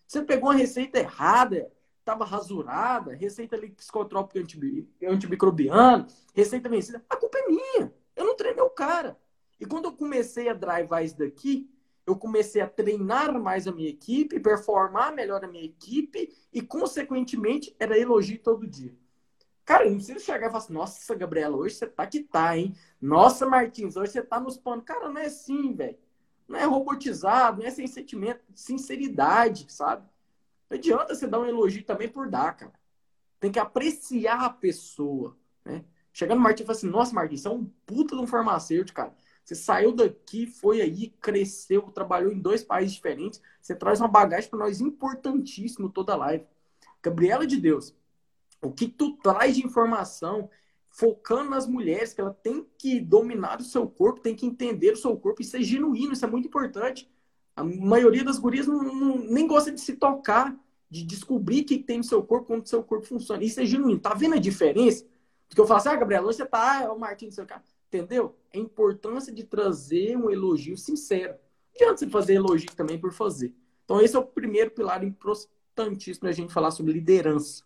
[0.07, 4.39] Você pegou uma receita errada, estava rasurada, receita ali psicotrópica
[5.07, 7.93] antimicrobiana, receita vencida, a culpa é minha.
[8.15, 9.17] Eu não treinei o cara.
[9.59, 11.69] E quando eu comecei a drivar isso daqui,
[12.05, 17.75] eu comecei a treinar mais a minha equipe, performar melhor a minha equipe e, consequentemente,
[17.79, 18.93] era elogio todo dia.
[19.65, 22.57] Cara, eu não preciso chegar e falar assim, nossa, Gabriela, hoje você tá que tá,
[22.57, 22.75] hein?
[23.01, 24.83] Nossa, Martins, hoje você tá nos panos.
[24.83, 25.97] Cara, não é assim, velho.
[26.47, 30.05] Não é robotizado, não é sem sentimento, sinceridade, sabe?
[30.69, 32.73] Não adianta você dar um elogio também por dar, cara.
[33.39, 35.85] Tem que apreciar a pessoa, né?
[36.11, 38.97] Chegando no Martins e falar assim, nossa, Martins, você é um puta de um farmacêutico,
[38.97, 39.15] cara.
[39.43, 43.41] Você saiu daqui, foi aí, cresceu, trabalhou em dois países diferentes.
[43.61, 46.45] Você traz uma bagagem para nós importantíssimo toda a live.
[47.01, 47.93] Gabriela de Deus,
[48.61, 50.49] o que tu traz de informação
[50.89, 54.97] focando nas mulheres, que ela tem que dominar o seu corpo, tem que entender o
[54.97, 57.11] seu corpo, isso é genuíno, isso é muito importante.
[57.55, 60.55] A maioria das gurias não, não, nem gosta de se tocar,
[60.89, 63.43] de descobrir o que tem no seu corpo, como o seu corpo funciona.
[63.43, 63.99] Isso é genuíno.
[63.99, 65.05] Tá vendo a diferença?
[65.49, 67.63] Porque eu falo assim, ah, Gabriela, você tá, ah, é o Martins, seu cara.
[67.93, 68.35] Entendeu?
[68.51, 71.33] A importância de trazer um elogio sincero.
[71.33, 73.53] Não adianta você fazer elogio também por fazer.
[73.85, 77.63] Então, esse é o primeiro pilar importantíssimo a gente falar sobre liderança.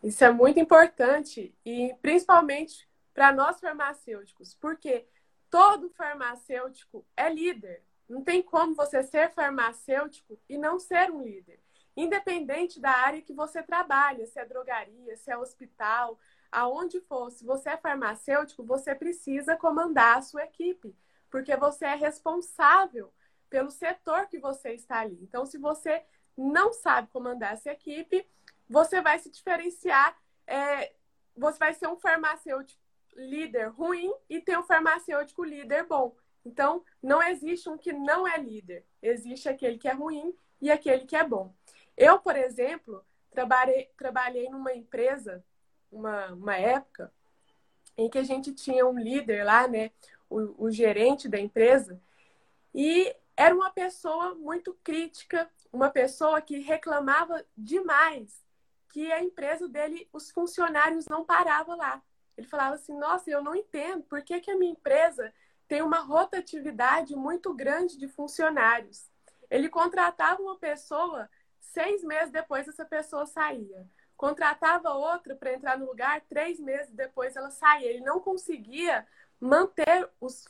[0.00, 5.04] Isso é muito importante e principalmente para nós farmacêuticos, porque
[5.50, 7.82] todo farmacêutico é líder.
[8.08, 11.58] Não tem como você ser farmacêutico e não ser um líder.
[11.96, 16.16] Independente da área que você trabalha, se é drogaria, se é hospital,
[16.56, 20.96] aonde for, se você é farmacêutico, você precisa comandar a sua equipe,
[21.30, 23.12] porque você é responsável
[23.50, 25.18] pelo setor que você está ali.
[25.22, 26.02] Então, se você
[26.34, 28.26] não sabe comandar essa equipe,
[28.66, 30.16] você vai se diferenciar.
[30.46, 30.94] É,
[31.36, 32.80] você vai ser um farmacêutico
[33.14, 36.16] líder ruim e ter um farmacêutico líder bom.
[36.42, 38.82] Então, não existe um que não é líder.
[39.02, 41.54] Existe aquele que é ruim e aquele que é bom.
[41.94, 45.44] Eu, por exemplo, trabalhei, trabalhei numa empresa
[45.90, 47.12] uma, uma época
[47.96, 49.90] em que a gente tinha um líder lá, né,
[50.28, 52.00] o, o gerente da empresa,
[52.74, 58.44] e era uma pessoa muito crítica, uma pessoa que reclamava demais
[58.88, 62.02] que a empresa dele, os funcionários não paravam lá.
[62.36, 65.32] Ele falava assim: Nossa, eu não entendo por que, que a minha empresa
[65.68, 69.10] tem uma rotatividade muito grande de funcionários.
[69.50, 71.28] Ele contratava uma pessoa,
[71.60, 73.86] seis meses depois essa pessoa saía
[74.16, 77.88] contratava outra para entrar no lugar, três meses depois ela saía.
[77.90, 79.06] Ele não conseguia
[79.40, 80.44] manter os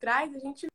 [0.00, 0.68] traz a gente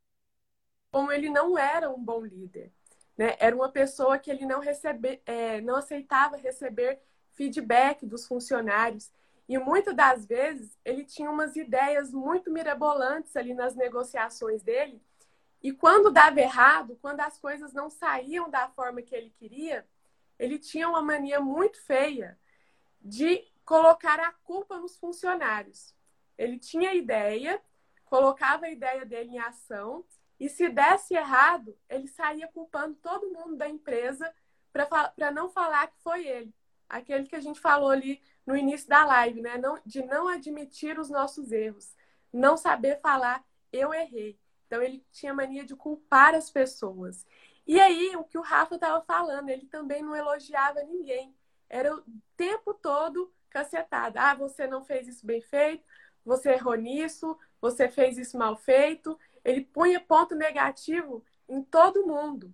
[0.91, 2.72] como ele não era um bom líder,
[3.17, 3.36] né?
[3.39, 6.99] Era uma pessoa que ele não recebe, é, não aceitava receber
[7.34, 9.11] feedback dos funcionários.
[9.50, 15.02] E muitas das vezes ele tinha umas ideias muito mirabolantes ali nas negociações dele.
[15.62, 19.88] E quando dava errado, quando as coisas não saíam da forma que ele queria,
[20.38, 22.39] ele tinha uma mania muito feia
[23.02, 25.95] de colocar a culpa nos funcionários.
[26.38, 27.60] Ele tinha ideia,
[28.06, 30.06] colocava a ideia dele em ação,
[30.39, 34.32] e se desse errado, ele saía culpando todo mundo da empresa
[34.72, 36.54] para não falar que foi ele.
[36.88, 39.60] Aquele que a gente falou ali no início da live, né?
[39.60, 41.95] Não, de não admitir os nossos erros,
[42.34, 44.39] não saber falar eu errei.
[44.66, 47.28] Então ele tinha mania de culpar as pessoas.
[47.68, 51.36] E aí, o que o Rafa estava falando, ele também não elogiava ninguém.
[51.70, 52.04] Era o
[52.36, 54.18] tempo todo cacetado.
[54.18, 55.86] Ah, você não fez isso bem feito,
[56.26, 59.16] você errou nisso, você fez isso mal feito.
[59.45, 62.52] Ele punha ponto negativo em todo mundo,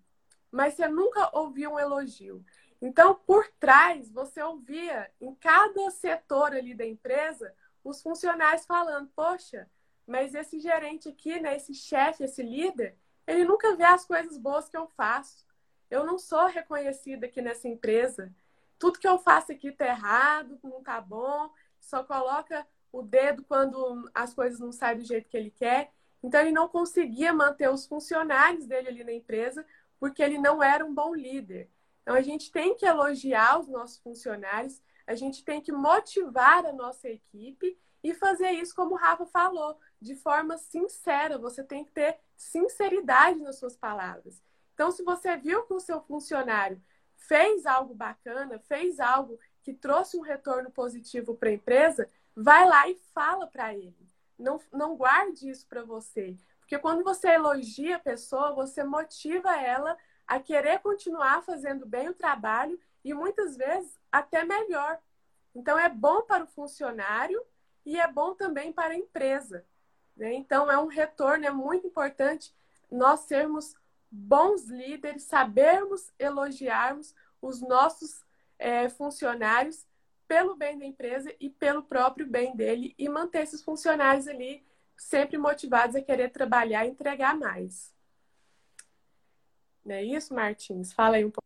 [0.52, 2.43] mas você nunca ouviu um elogio.
[2.82, 7.53] Então, por trás, você ouvia em cada setor ali da empresa
[7.84, 9.69] os funcionários falando: Poxa,
[10.05, 14.69] mas esse gerente aqui, né, esse chefe, esse líder, ele nunca vê as coisas boas
[14.69, 15.45] que eu faço.
[15.89, 18.32] Eu não sou reconhecida aqui nessa empresa.
[18.78, 21.49] Tudo que eu faço aqui tá errado, não tá bom,
[21.80, 25.91] só coloca o dedo quando as coisas não saem do jeito que ele quer.
[26.21, 29.65] Então, ele não conseguia manter os funcionários dele ali na empresa
[29.99, 31.69] porque ele não era um bom líder.
[32.06, 36.72] Então, a gente tem que elogiar os nossos funcionários, a gente tem que motivar a
[36.72, 41.39] nossa equipe e fazer isso, como o Rafa falou, de forma sincera.
[41.39, 44.39] Você tem que ter sinceridade nas suas palavras.
[44.76, 46.80] Então, se você viu que o seu funcionário
[47.16, 52.88] fez algo bacana, fez algo que trouxe um retorno positivo para a empresa, vai lá
[52.88, 54.08] e fala para ele.
[54.38, 56.38] Não, não guarde isso para você.
[56.60, 59.97] Porque quando você elogia a pessoa, você motiva ela
[60.28, 64.99] a querer continuar fazendo bem o trabalho e muitas vezes até melhor.
[65.53, 67.41] Então, é bom para o funcionário
[67.86, 69.65] e é bom também para a empresa.
[70.15, 70.34] Né?
[70.34, 72.53] Então, é um retorno, é muito importante
[72.91, 73.76] nós sermos
[74.09, 78.23] bons líderes, sabermos elogiarmos os nossos
[78.57, 79.86] é, funcionários
[80.28, 84.65] pelo bem da empresa e pelo próprio bem dele e manter esses funcionários ali
[84.97, 87.95] sempre motivados a querer trabalhar e entregar mais.
[89.86, 90.91] Não é isso, Martins?
[90.91, 91.45] Fala aí um pouco.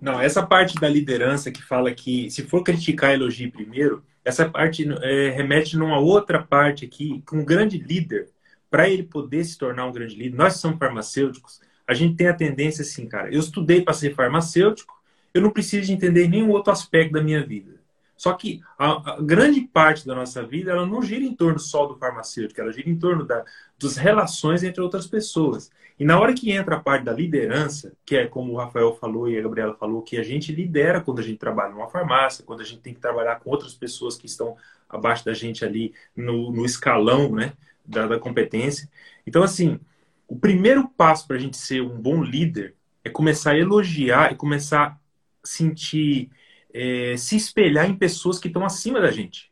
[0.00, 4.86] Não, essa parte da liderança que fala que se for criticar, elogie primeiro, essa parte
[5.02, 8.30] é, remete numa outra parte aqui, que um grande líder,
[8.70, 12.34] para ele poder se tornar um grande líder, nós somos farmacêuticos, a gente tem a
[12.34, 14.98] tendência assim, cara, eu estudei para ser farmacêutico,
[15.34, 17.79] eu não preciso de entender nenhum outro aspecto da minha vida.
[18.20, 21.86] Só que a, a, grande parte da nossa vida ela não gira em torno só
[21.86, 23.42] do farmacêutico, ela gira em torno da,
[23.80, 25.70] das relações entre outras pessoas.
[25.98, 29.26] E na hora que entra a parte da liderança, que é como o Rafael falou
[29.26, 32.60] e a Gabriela falou, que a gente lidera quando a gente trabalha numa farmácia, quando
[32.60, 34.54] a gente tem que trabalhar com outras pessoas que estão
[34.86, 37.54] abaixo da gente ali no, no escalão né,
[37.86, 38.86] da, da competência.
[39.26, 39.80] Então, assim,
[40.28, 44.36] o primeiro passo para a gente ser um bom líder é começar a elogiar e
[44.36, 44.98] começar a
[45.42, 46.30] sentir,
[46.72, 49.50] é, se espelhar em pessoas que estão acima da gente.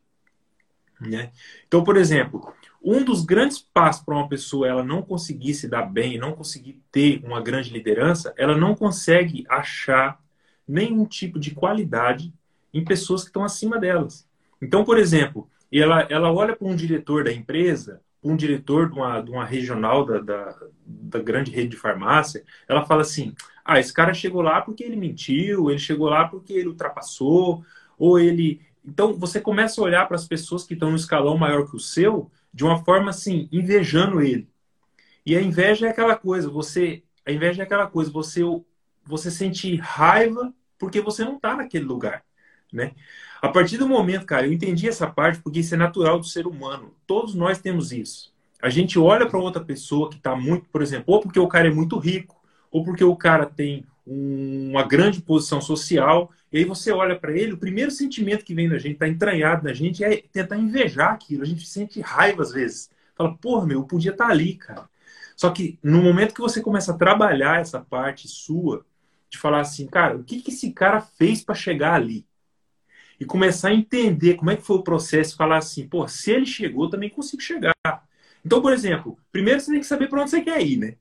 [1.00, 1.30] Né?
[1.66, 2.52] Então, por exemplo,
[2.82, 6.80] um dos grandes passos para uma pessoa ela não conseguir se dar bem, não conseguir
[6.90, 10.20] ter uma grande liderança, ela não consegue achar
[10.66, 12.32] nenhum tipo de qualidade
[12.72, 14.26] em pessoas que estão acima delas.
[14.60, 19.20] Então, por exemplo, ela, ela olha para um diretor da empresa, um diretor de uma,
[19.20, 23.34] de uma regional da, da, da, grande rede de farmácia, ela fala assim:
[23.68, 27.62] ah, esse cara chegou lá porque ele mentiu, ele chegou lá porque ele ultrapassou,
[27.98, 28.62] ou ele.
[28.82, 31.78] Então você começa a olhar para as pessoas que estão no escalão maior que o
[31.78, 34.48] seu de uma forma assim, invejando ele.
[35.24, 37.02] E a inveja é aquela coisa, você.
[37.26, 38.40] A inveja é aquela coisa, você,
[39.04, 42.24] você sente raiva porque você não está naquele lugar,
[42.72, 42.92] né?
[43.42, 46.46] A partir do momento, cara, eu entendi essa parte porque isso é natural do ser
[46.46, 46.94] humano.
[47.06, 48.32] Todos nós temos isso.
[48.62, 51.68] A gente olha para outra pessoa que está muito, por exemplo, ou porque o cara
[51.68, 52.37] é muito rico,
[52.70, 57.52] ou porque o cara tem uma grande posição social, e aí você olha para ele,
[57.52, 61.42] o primeiro sentimento que vem da gente, está entranhado na gente, é tentar invejar aquilo.
[61.42, 62.90] A gente sente raiva às vezes.
[63.14, 64.88] Fala, porra, meu, eu podia estar tá ali, cara.
[65.36, 68.84] Só que no momento que você começa a trabalhar essa parte sua,
[69.28, 72.26] de falar assim, cara, o que, que esse cara fez para chegar ali?
[73.20, 76.46] e começar a entender como é que foi o processo, falar assim, pô, se ele
[76.46, 77.74] chegou, também consigo chegar.
[78.44, 80.96] Então, por exemplo, primeiro você tem que saber para onde você quer ir, né?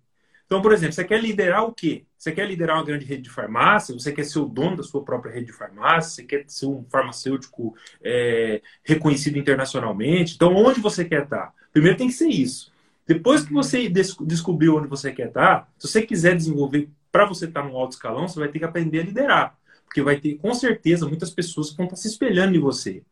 [0.48, 2.06] Então, por exemplo, você quer liderar o quê?
[2.18, 3.94] Você quer liderar uma grande rede de farmácia?
[3.94, 6.10] Você quer ser o dono da sua própria rede de farmácia?
[6.10, 10.36] Você quer ser um farmacêutico é, reconhecido internacionalmente?
[10.36, 11.54] Então, onde você quer estar?
[11.74, 12.72] Primeiro tem que ser isso.
[13.06, 17.46] Depois que você des descobriu onde você quer estar, se você quiser desenvolver para você
[17.46, 19.58] estar no alto escalão, você vai ter que aprender a liderar.
[19.84, 23.04] Porque vai ter, com certeza, muitas pessoas que vão estar se espelhando em você.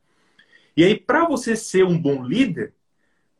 [0.76, 2.74] E aí, para você ser um bom líder,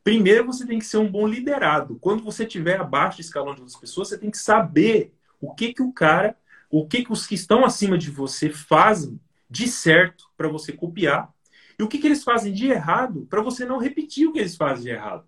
[0.06, 1.98] primeiro você tem que ser um bom liderado.
[2.00, 5.74] Quando você estiver abaixo do escalão de outras pessoas, você tem que saber o que,
[5.74, 6.38] que o cara,
[6.70, 11.34] o que, que os que estão acima de você fazem de certo para você copiar
[11.80, 14.56] e o que, que eles fazem de errado para você não repetir o que eles
[14.56, 15.26] fazem de errado.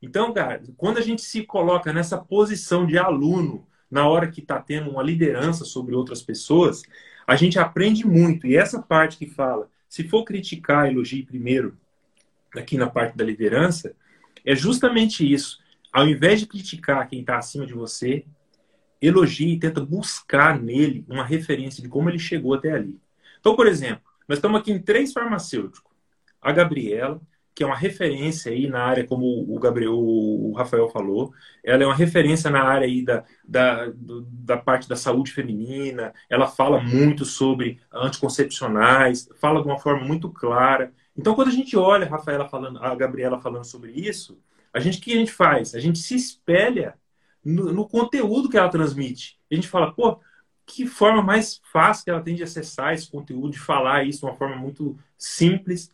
[0.00, 4.60] Então, cara, quando a gente se coloca nessa posição de aluno, na hora que está
[4.60, 6.82] tendo uma liderança sobre outras pessoas,
[7.26, 8.46] a gente aprende muito.
[8.46, 11.78] E essa parte que fala, se for criticar, elogie primeiro,
[12.54, 13.96] aqui na parte da liderança,
[14.48, 15.58] é justamente isso.
[15.92, 18.24] Ao invés de criticar quem está acima de você,
[19.00, 22.98] elogie e tenta buscar nele uma referência de como ele chegou até ali.
[23.38, 25.92] Então, por exemplo, nós estamos aqui em três farmacêuticos.
[26.40, 27.20] A Gabriela,
[27.54, 31.30] que é uma referência aí na área, como o Gabriel, o Rafael falou,
[31.62, 36.46] ela é uma referência na área aí da, da, da parte da saúde feminina, ela
[36.46, 40.90] fala muito sobre anticoncepcionais, fala de uma forma muito clara.
[41.18, 44.38] Então, quando a gente olha a Rafaela falando, a Gabriela falando sobre isso,
[44.72, 45.74] a gente o que a gente faz?
[45.74, 46.94] A gente se espelha
[47.44, 49.36] no, no conteúdo que ela transmite.
[49.50, 50.20] A gente fala, pô,
[50.64, 54.26] que forma mais fácil que ela tem de acessar esse conteúdo, de falar isso de
[54.26, 55.90] uma forma muito simples.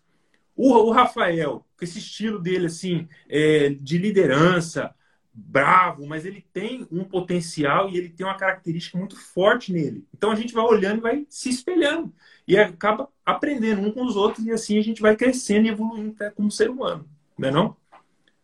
[0.55, 4.95] O, o Rafael, com esse estilo dele, assim, é, de liderança,
[5.35, 10.07] bravo, mas ele tem um potencial e ele tem uma característica muito forte nele.
[10.14, 12.14] Então a gente vai olhando e vai se espelhando.
[12.47, 16.12] E acaba aprendendo um com os outros e assim a gente vai crescendo e evoluindo
[16.12, 17.09] até como ser humano.
[17.37, 17.76] Não é não?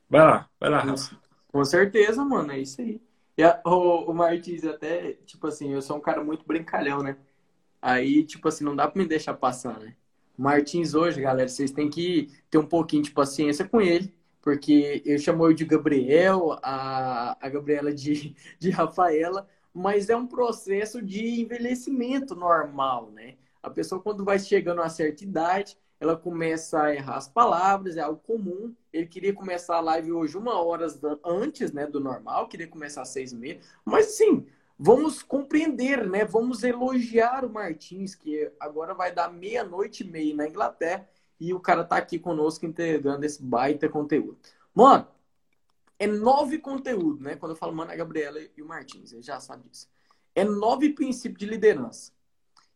[0.09, 1.17] Vai lá, vai lá, Rafa.
[1.53, 3.01] Com certeza, mano, é isso aí.
[3.39, 7.17] E a, o, o Martins até, tipo assim, eu sou um cara muito brincalhão, né?
[7.81, 9.95] Aí, tipo assim, não dá pra me deixar passar, né?
[10.37, 15.19] Martins hoje, galera, vocês têm que ter um pouquinho de paciência com ele, porque eu
[15.19, 21.41] chamo ele de Gabriel, a, a Gabriela de, de Rafaela, mas é um processo de
[21.41, 23.37] envelhecimento normal, né?
[23.63, 28.01] A pessoa, quando vai chegando a certa idade, ela começa a errar as palavras, é
[28.01, 28.75] algo comum.
[28.91, 30.87] Ele queria começar a live hoje uma hora
[31.25, 33.61] antes né, do normal, queria começar às seis e meia.
[33.85, 34.47] Mas, sim,
[34.79, 36.25] vamos compreender, né?
[36.25, 41.07] Vamos elogiar o Martins, que agora vai dar meia-noite e meia na Inglaterra,
[41.41, 44.39] e o cara tá aqui conosco entregando esse baita conteúdo.
[44.75, 45.09] Mano,
[45.99, 47.37] é nove conteúdos, né?
[47.37, 49.89] Quando eu falo, mano, a Gabriela e o Martins, ele já sabe disso.
[50.35, 52.13] É nove princípios de liderança.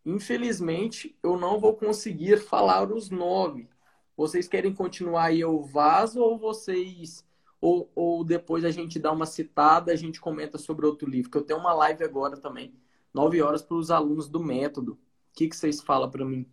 [0.04, 3.68] Infelizmente, eu não vou conseguir falar os nove.
[4.16, 7.24] Vocês querem continuar aí eu vaso ou vocês
[7.64, 11.38] ou, ou depois a gente dá uma citada, a gente comenta sobre outro livro, que
[11.38, 12.74] eu tenho uma live agora também,
[13.12, 14.92] nove horas para os alunos do método.
[14.92, 14.98] O
[15.32, 16.46] que, que vocês falam para mim?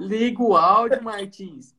[0.00, 1.74] Liga o áudio, Martins.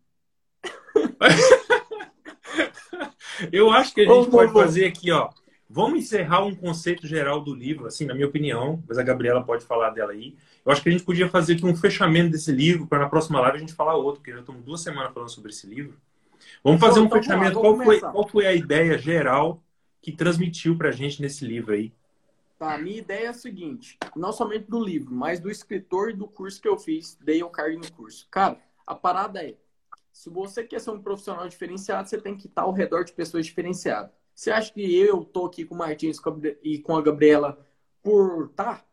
[3.52, 5.30] Eu acho que a gente pode fazer aqui, ó.
[5.70, 9.64] Vamos encerrar um conceito geral do livro, assim, na minha opinião, mas a Gabriela pode
[9.64, 10.36] falar dela aí.
[10.66, 13.40] Eu acho que a gente podia fazer aqui um fechamento desse livro, para na próxima
[13.40, 15.98] live a gente falar outro, porque já estamos duas semanas falando sobre esse livro.
[16.64, 17.56] Vamos fazer um então, fechamento.
[17.56, 19.64] Lá, qual, foi, qual foi a ideia geral
[20.02, 21.94] que transmitiu para a gente nesse livro aí?
[22.62, 26.14] Tá, a minha ideia é a seguinte: não somente do livro, mas do escritor e
[26.14, 28.28] do curso que eu fiz, Dale Carnegie no curso.
[28.30, 28.56] Cara,
[28.86, 29.58] a parada é:
[30.12, 33.48] se você quer ser um profissional diferenciado, você tem que estar ao redor de pessoas
[33.48, 34.12] diferenciadas.
[34.36, 36.20] Você acha que eu tô aqui com o Martins
[36.62, 37.66] e com a Gabriela
[38.04, 38.86] por tá?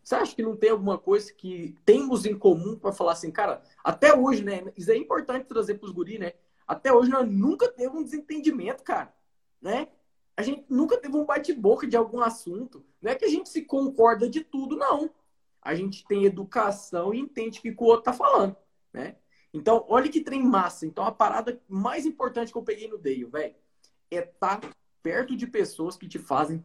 [0.00, 3.64] Você acha que não tem alguma coisa que temos em comum para falar assim, cara,
[3.82, 4.62] até hoje, né?
[4.76, 6.34] Isso é importante trazer para os guri, né?
[6.64, 9.12] Até hoje nós nunca teve um desentendimento, cara,
[9.60, 9.88] né?
[10.36, 12.84] A gente nunca teve um bate-boca de algum assunto.
[13.00, 15.10] Não é que a gente se concorda de tudo, não.
[15.62, 18.54] A gente tem educação e entende o que o outro tá falando,
[18.92, 19.16] né?
[19.52, 20.86] Então, olha que trem massa.
[20.86, 23.54] Então, a parada mais importante que eu peguei no Dale, velho,
[24.10, 24.70] é estar tá
[25.02, 26.62] perto de pessoas que te fazem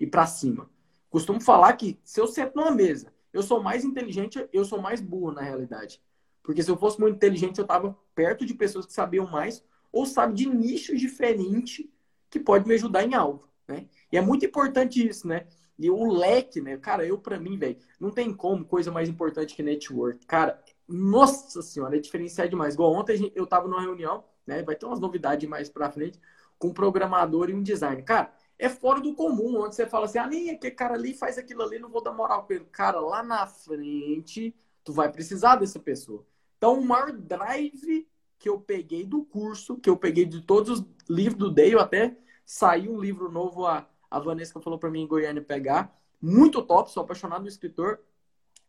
[0.00, 0.70] ir para cima.
[1.10, 5.00] Costumo falar que se eu sento numa mesa, eu sou mais inteligente, eu sou mais
[5.00, 6.02] burro na realidade.
[6.42, 9.62] Porque se eu fosse muito inteligente, eu estava perto de pessoas que sabiam mais
[9.92, 11.86] ou sabem de nichos diferentes
[12.30, 13.86] que pode me ajudar em algo, né?
[14.12, 15.46] E é muito importante isso, né?
[15.78, 16.76] E o leque, né?
[16.76, 20.26] Cara, eu para mim, velho, não tem como coisa mais importante que network.
[20.26, 22.74] Cara, nossa senhora, é diferenciar demais.
[22.74, 24.62] Igual ontem eu tava numa reunião, né?
[24.62, 26.20] Vai ter umas novidades mais pra frente
[26.58, 28.02] com um programador e um design.
[28.02, 31.38] Cara, é fora do comum, onde você fala assim, ah, nem aquele cara ali faz
[31.38, 32.64] aquilo ali, não vou dar moral para ele.
[32.72, 36.26] Cara, lá na frente, tu vai precisar dessa pessoa.
[36.56, 38.08] Então, o maior drive
[38.38, 42.16] que eu peguei do curso, que eu peguei de todos os livros do Dale, até
[42.44, 45.94] saiu um livro novo, a, a Vanessa falou para mim em Goiânia pegar.
[46.20, 48.00] Muito top, sou apaixonado no escritor.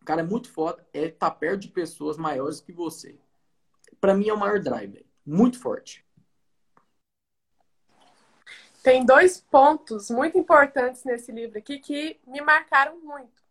[0.02, 3.18] O cara é muito foda, é tá perto de pessoas maiores que você.
[4.00, 6.06] Para mim é o maior drive, muito forte.
[8.82, 13.44] Tem dois pontos muito importantes nesse livro aqui que me marcaram muito.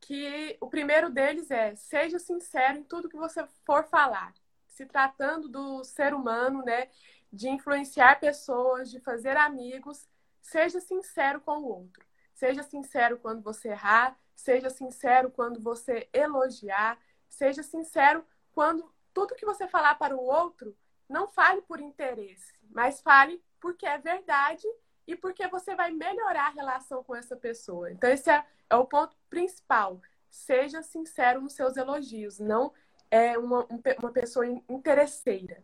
[0.00, 4.32] Que o primeiro deles é: seja sincero em tudo que você for falar.
[4.74, 6.88] Se tratando do ser humano, né,
[7.32, 10.08] de influenciar pessoas, de fazer amigos,
[10.42, 12.04] seja sincero com o outro.
[12.34, 16.98] Seja sincero quando você errar, seja sincero quando você elogiar,
[17.28, 20.76] seja sincero quando tudo que você falar para o outro,
[21.08, 24.66] não fale por interesse, mas fale porque é verdade
[25.06, 27.92] e porque você vai melhorar a relação com essa pessoa.
[27.92, 30.00] Então, esse é, é o ponto principal.
[30.28, 32.72] Seja sincero nos seus elogios, não
[33.14, 33.64] é uma,
[34.00, 35.62] uma pessoa interesseira.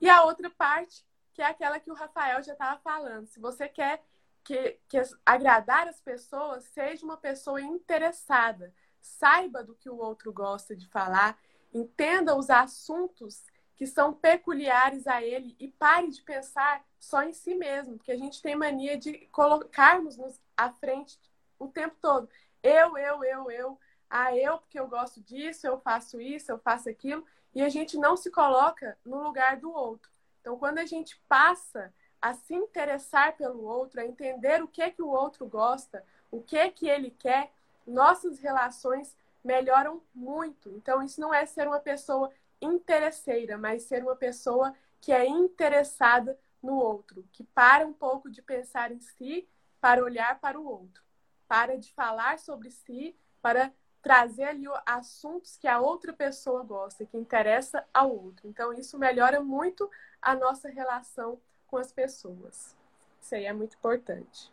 [0.00, 3.28] E a outra parte, que é aquela que o Rafael já estava falando.
[3.28, 4.02] Se você quer
[4.42, 8.74] que, que agradar as pessoas, seja uma pessoa interessada.
[9.00, 11.38] Saiba do que o outro gosta de falar,
[11.72, 13.44] entenda os assuntos
[13.76, 18.18] que são peculiares a ele e pare de pensar só em si mesmo, porque a
[18.18, 21.20] gente tem mania de colocarmos-nos à frente
[21.56, 22.28] o tempo todo.
[22.60, 23.78] Eu, eu, eu, eu.
[24.10, 27.96] Ah, eu porque eu gosto disso, eu faço isso, eu faço aquilo, e a gente
[27.96, 30.10] não se coloca no lugar do outro.
[30.40, 34.90] Então, quando a gente passa a se interessar pelo outro, a entender o que é
[34.90, 37.52] que o outro gosta, o que é que ele quer,
[37.86, 40.70] nossas relações melhoram muito.
[40.70, 42.30] Então, isso não é ser uma pessoa
[42.60, 48.42] interesseira, mas ser uma pessoa que é interessada no outro, que para um pouco de
[48.42, 49.48] pensar em si
[49.80, 51.02] para olhar para o outro,
[51.48, 53.72] para de falar sobre si, para
[54.02, 58.48] trazer ali assuntos que a outra pessoa gosta, que interessa ao outro.
[58.48, 59.90] Então isso melhora muito
[60.20, 62.76] a nossa relação com as pessoas.
[63.20, 64.50] Isso aí é muito importante.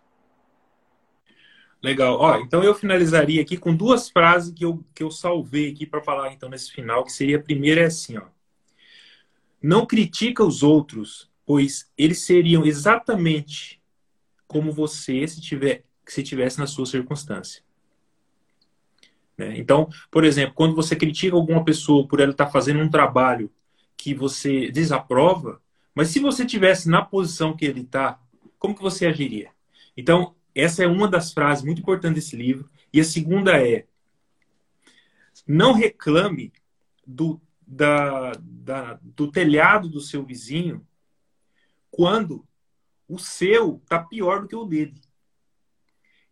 [1.81, 2.17] Legal.
[2.19, 6.01] Ó, então eu finalizaria aqui com duas frases que eu, que eu salvei aqui para
[6.01, 8.25] falar então nesse final, que seria a primeira é assim, ó.
[9.61, 13.81] Não critica os outros, pois eles seriam exatamente
[14.47, 17.61] como você se tiver se tivesse na sua circunstância.
[19.37, 19.57] Né?
[19.57, 23.51] Então, por exemplo, quando você critica alguma pessoa por ela estar fazendo um trabalho
[23.95, 25.61] que você desaprova,
[25.93, 28.19] mas se você tivesse na posição que ele está,
[28.59, 29.51] como que você agiria?
[29.95, 32.69] Então, essa é uma das frases muito importantes desse livro.
[32.91, 33.85] E a segunda é:
[35.47, 36.51] não reclame
[37.05, 40.85] do, da, da, do telhado do seu vizinho
[41.91, 42.45] quando
[43.07, 45.01] o seu está pior do que o dele.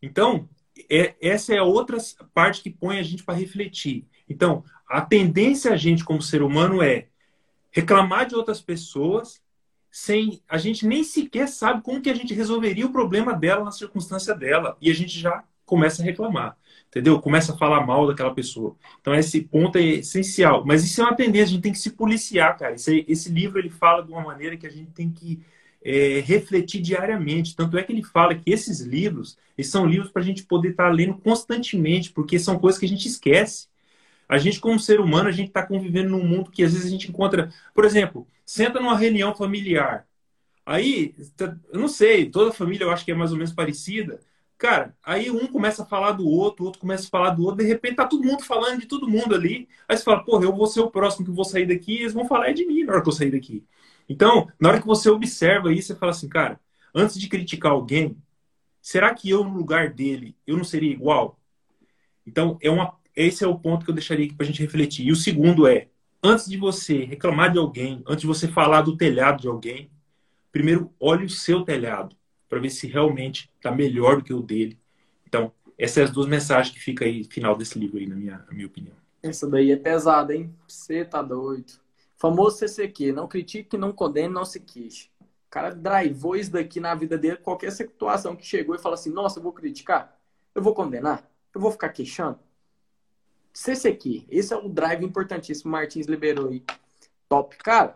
[0.02, 0.50] Então,
[0.90, 1.98] é, essa é a outra
[2.34, 4.06] parte que põe a gente para refletir.
[4.30, 7.08] Então, a tendência a gente, como ser humano, é
[7.72, 9.42] reclamar de outras pessoas
[9.92, 13.72] sem a gente nem sequer sabe como que a gente resolveria o problema dela na
[13.72, 16.58] circunstância dela e a gente já começa a reclamar,
[16.90, 17.18] entendeu?
[17.22, 18.76] Começa a falar mal daquela pessoa.
[19.00, 21.92] Então esse ponto é essencial, mas isso é uma tendência, a gente tem que se
[21.92, 22.76] policiar, cara.
[22.76, 25.42] Esse, esse livro ele fala de uma maneira que a gente tem que
[25.86, 27.56] é, refletir diariamente.
[27.56, 30.70] Tanto é que ele fala que esses livros, eles são livros para a gente poder
[30.70, 33.68] estar tá lendo constantemente, porque são coisas que a gente esquece.
[34.28, 36.90] A gente, como ser humano, a gente está convivendo num mundo que às vezes a
[36.90, 37.54] gente encontra.
[37.74, 40.08] Por exemplo, senta numa reunião familiar.
[40.66, 41.14] Aí,
[41.72, 44.20] eu não sei, toda família eu acho que é mais ou menos parecida.
[44.58, 47.58] Cara, aí um começa a falar do outro, o outro começa a falar do outro,
[47.58, 49.68] de repente tá todo mundo falando de todo mundo ali.
[49.88, 52.28] Aí você fala, porra, eu vou ser o próximo que vou sair daqui, eles vão
[52.28, 53.64] falar é de mim na hora que eu sair daqui.
[54.08, 56.60] Então, na hora que você observa isso, você fala assim, cara,
[56.94, 58.16] antes de criticar alguém,
[58.82, 61.40] será que eu, no lugar dele, eu não seria igual?
[62.26, 65.06] Então, é uma, esse é o ponto que eu deixaria aqui para a gente refletir.
[65.06, 65.88] E o segundo é,
[66.24, 69.90] antes de você reclamar de alguém, antes de você falar do telhado de alguém,
[70.52, 72.16] primeiro olhe o seu telhado
[72.48, 74.78] para ver se realmente está melhor do que o dele.
[75.28, 78.38] Então, essas são as duas mensagens que fica aí final desse livro aí, na minha,
[78.38, 78.96] na minha opinião.
[79.22, 80.54] Essa daí é pesada, hein?
[80.68, 81.74] Você tá doido.
[82.26, 85.12] Famoso CCQ, não critique, não condene, não se queixe.
[85.22, 89.12] O cara drivou isso daqui na vida dele, qualquer situação que chegou e fala assim,
[89.12, 90.20] nossa, eu vou criticar,
[90.56, 92.40] eu vou condenar, eu vou ficar queixando.
[93.54, 96.64] CCQ, esse é um drive importantíssimo, Martins liberou aí.
[97.30, 97.56] Top.
[97.58, 97.96] Cara,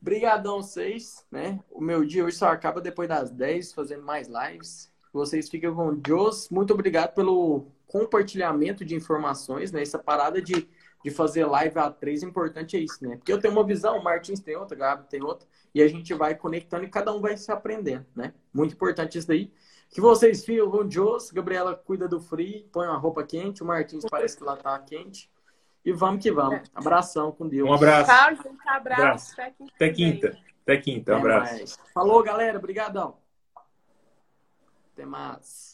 [0.00, 1.58] brigadão vocês, né?
[1.68, 4.88] O meu dia hoje só acaba depois das 10, fazendo mais lives.
[5.12, 6.48] Vocês ficam com Deus.
[6.48, 9.82] Muito obrigado pelo compartilhamento de informações, né?
[9.82, 10.68] Essa parada de
[11.04, 13.16] de fazer live a três, importante é isso, né?
[13.16, 15.88] Porque eu tenho uma visão, o Martins tem outra, o Gabi tem outra, e a
[15.88, 18.32] gente vai conectando e cada um vai se aprendendo, né?
[18.52, 19.52] Muito importante isso daí.
[19.88, 24.04] Que vocês fiquem com Jos, Gabriela cuida do free, põe uma roupa quente, o Martins
[24.10, 25.30] parece que lá tá quente.
[25.84, 26.62] E vamos que vamos.
[26.74, 27.68] Abração com Deus.
[27.68, 28.10] Um abraço.
[28.10, 28.68] Tchau, gente.
[28.68, 29.32] Abraço.
[29.32, 29.40] abraço.
[29.40, 29.74] Até quinta.
[29.74, 30.38] Até quinta.
[30.62, 31.12] Até quinta.
[31.12, 31.54] Um abraço.
[31.54, 31.78] Mais.
[31.92, 32.58] Falou, galera.
[32.58, 33.16] Obrigadão.
[34.92, 35.71] Até mais.